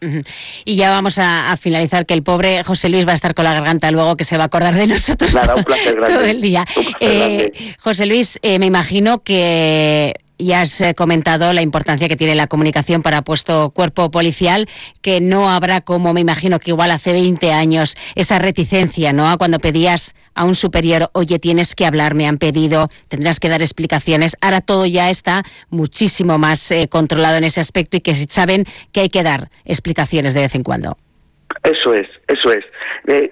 [0.65, 3.53] Y ya vamos a, finalizar, que el pobre José Luis va a estar con la
[3.53, 6.65] garganta luego, que se va a acordar de nosotros todo, el día.
[6.99, 12.35] Eh, José Luis, eh, me imagino que y has eh, comentado la importancia que tiene
[12.35, 14.67] la comunicación para puesto cuerpo policial,
[15.01, 19.37] que no habrá como me imagino que igual hace 20 años esa reticencia, ¿no?
[19.37, 23.61] Cuando pedías a un superior, oye, tienes que hablar, me han pedido, tendrás que dar
[23.61, 24.35] explicaciones.
[24.41, 29.01] Ahora todo ya está muchísimo más eh, controlado en ese aspecto y que saben que
[29.01, 30.97] hay que dar explicaciones de vez en cuando.
[31.61, 32.65] Eso es, eso es.
[33.07, 33.31] Eh,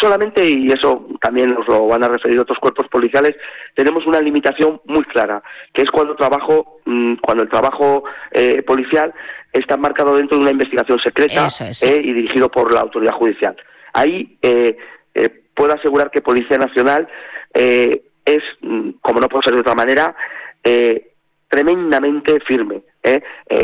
[0.00, 3.34] solamente, y eso también nos lo van a referir otros cuerpos policiales,
[3.74, 9.12] tenemos una limitación muy clara, que es cuando, trabajo, mm, cuando el trabajo eh, policial
[9.52, 13.56] está marcado dentro de una investigación secreta eh, y dirigido por la autoridad judicial.
[13.92, 14.38] Ahí
[15.54, 17.06] puedo asegurar que Policía Nacional
[17.54, 20.14] es, mm, como no puede ser de otra manera,
[21.48, 22.82] tremendamente firme.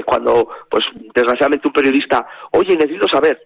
[0.04, 3.40] cuando, pues, desgraciadamente un periodista, oye, necesito saber,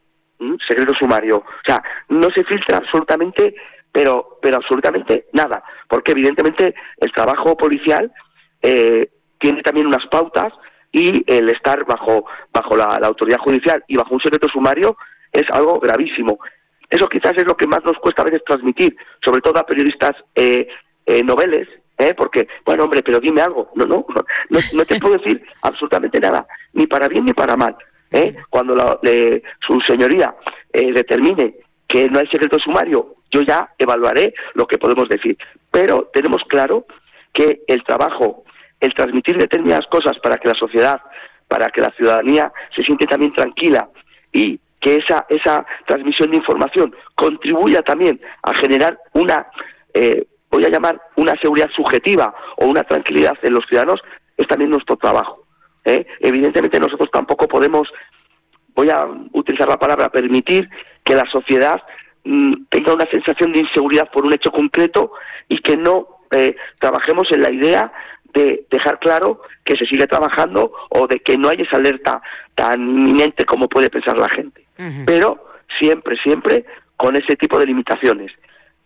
[0.66, 1.38] secreto sumario.
[1.38, 3.54] O sea, no se filtra absolutamente,
[3.90, 8.12] pero, pero absolutamente nada, porque evidentemente el trabajo policial
[8.62, 9.08] eh,
[9.38, 10.52] tiene también unas pautas
[10.90, 14.96] y el estar bajo, bajo la, autoridad judicial y bajo un secreto sumario
[15.32, 16.38] es algo gravísimo.
[16.88, 20.12] Eso quizás es lo que más nos cuesta a veces transmitir, sobre todo a periodistas
[20.34, 20.68] eh,
[21.06, 21.68] eh noveles,
[21.98, 22.14] ¿eh?
[22.14, 23.70] porque, bueno, hombre, pero dime algo.
[23.74, 24.06] No, no,
[24.50, 27.76] no, no te puedo decir absolutamente nada, ni para bien ni para mal.
[28.14, 28.36] ¿Eh?
[28.48, 29.00] cuando
[29.66, 30.34] su señoría
[30.72, 31.56] eh, determine
[31.86, 35.36] que no hay secreto sumario, yo ya evaluaré lo que podemos decir.
[35.70, 36.86] Pero tenemos claro
[37.32, 38.44] que el trabajo,
[38.80, 41.00] el transmitir determinadas cosas para que la sociedad,
[41.48, 43.88] para que la ciudadanía se siente también tranquila
[44.32, 49.46] y que esa, esa transmisión de información contribuya también a generar una,
[49.92, 54.00] eh, voy a llamar, una seguridad subjetiva o una tranquilidad en los ciudadanos,
[54.36, 55.43] es también nuestro trabajo.
[55.84, 56.06] ¿Eh?
[56.20, 57.88] Evidentemente nosotros tampoco podemos,
[58.74, 60.68] voy a utilizar la palabra, permitir
[61.04, 61.82] que la sociedad
[62.24, 65.12] mm, tenga una sensación de inseguridad por un hecho concreto
[65.48, 67.92] y que no eh, trabajemos en la idea
[68.32, 72.20] de dejar claro que se sigue trabajando o de que no hay esa alerta
[72.54, 74.66] tan inminente como puede pensar la gente.
[75.06, 75.46] Pero
[75.78, 76.64] siempre, siempre
[76.96, 78.32] con ese tipo de limitaciones.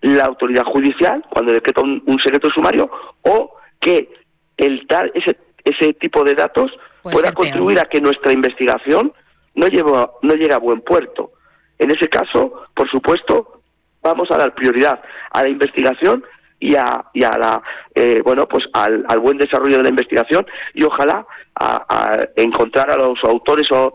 [0.03, 2.91] La autoridad judicial, cuando decreta un, un secreto sumario,
[3.23, 4.11] o que
[4.59, 6.71] el tal, ese, ese tipo de datos
[7.03, 9.13] pueda contribuir a que nuestra investigación
[9.55, 11.33] no, lleva, no llegue a buen puerto.
[11.79, 13.63] En ese caso, por supuesto,
[14.03, 16.25] vamos a dar prioridad a la investigación
[16.61, 17.63] y a, y a la
[17.95, 20.45] eh, bueno pues al, buen desarrollo de la investigación
[20.75, 21.25] y ojalá
[21.55, 23.95] a, encontrar a los autores o,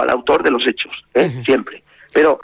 [0.00, 1.30] al autor de los hechos ¿eh?
[1.44, 1.82] siempre
[2.12, 2.38] pero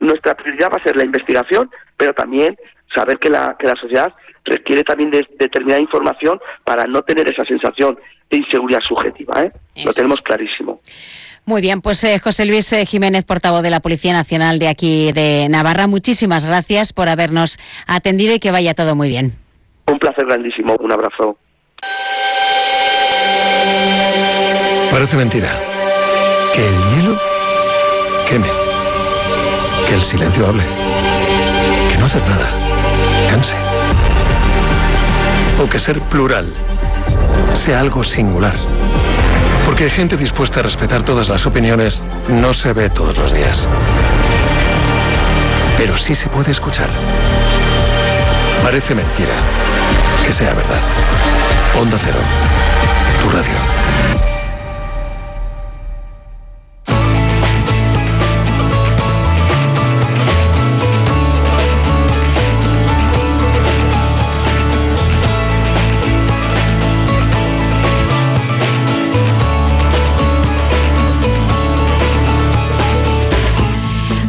[0.00, 2.56] nuestra prioridad va a ser la investigación pero también
[2.92, 4.12] saber que la que la sociedad
[4.44, 7.98] requiere también de determinada información para no tener esa sensación
[8.30, 9.42] de inseguridad subjetiva.
[9.42, 9.52] ¿eh?
[9.84, 10.80] Lo tenemos clarísimo.
[11.46, 15.12] Muy bien, pues eh, José Luis eh, Jiménez, portavoz de la Policía Nacional de aquí
[15.12, 19.32] de Navarra, muchísimas gracias por habernos atendido y que vaya todo muy bien.
[19.86, 21.36] Un placer grandísimo, un abrazo.
[24.90, 25.48] Parece mentira.
[26.54, 27.20] Que el hielo
[28.30, 28.46] queme.
[29.88, 30.62] Que el silencio hable.
[31.90, 32.48] Que no hacer nada.
[33.28, 33.56] Canse.
[35.58, 36.46] O que ser plural
[37.54, 38.54] sea algo singular.
[39.64, 43.68] Porque gente dispuesta a respetar todas las opiniones no se ve todos los días.
[45.78, 46.90] Pero sí se puede escuchar.
[48.62, 49.34] Parece mentira.
[50.26, 50.80] Que sea verdad.
[51.80, 52.18] Onda Cero.
[53.22, 54.33] Tu radio.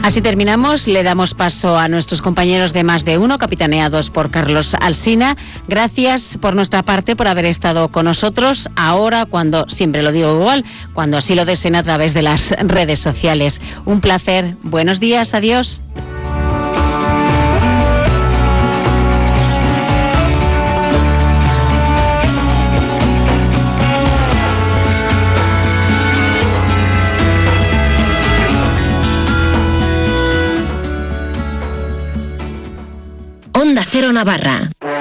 [0.05, 0.87] Así terminamos.
[0.87, 5.35] Le damos paso a nuestros compañeros de más de uno, capitaneados por Carlos Alsina.
[5.67, 8.69] Gracias por nuestra parte por haber estado con nosotros.
[8.75, 12.99] Ahora, cuando, siempre lo digo igual, cuando así lo deseen a través de las redes
[12.99, 13.63] sociales.
[13.85, 14.55] Un placer.
[14.61, 15.33] Buenos días.
[15.33, 15.81] Adiós.
[34.01, 34.94] Navarra.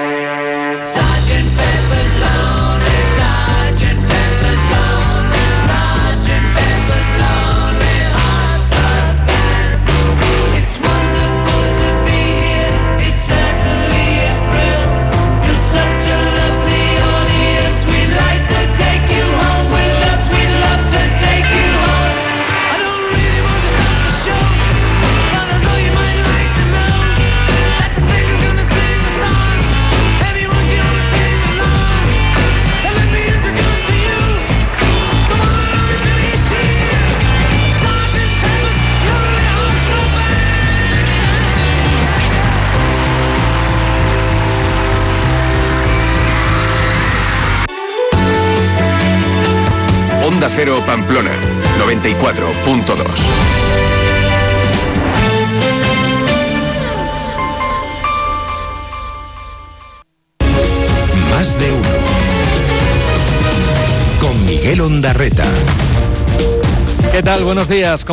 [50.65, 51.31] Cero Pamplona,
[51.79, 52.97] 94.2.
[61.31, 61.83] Más de uno.
[64.23, 65.45] Con Miguel Ondarreta.
[67.13, 67.45] ¿Qué tal?
[67.45, 68.03] Buenos días.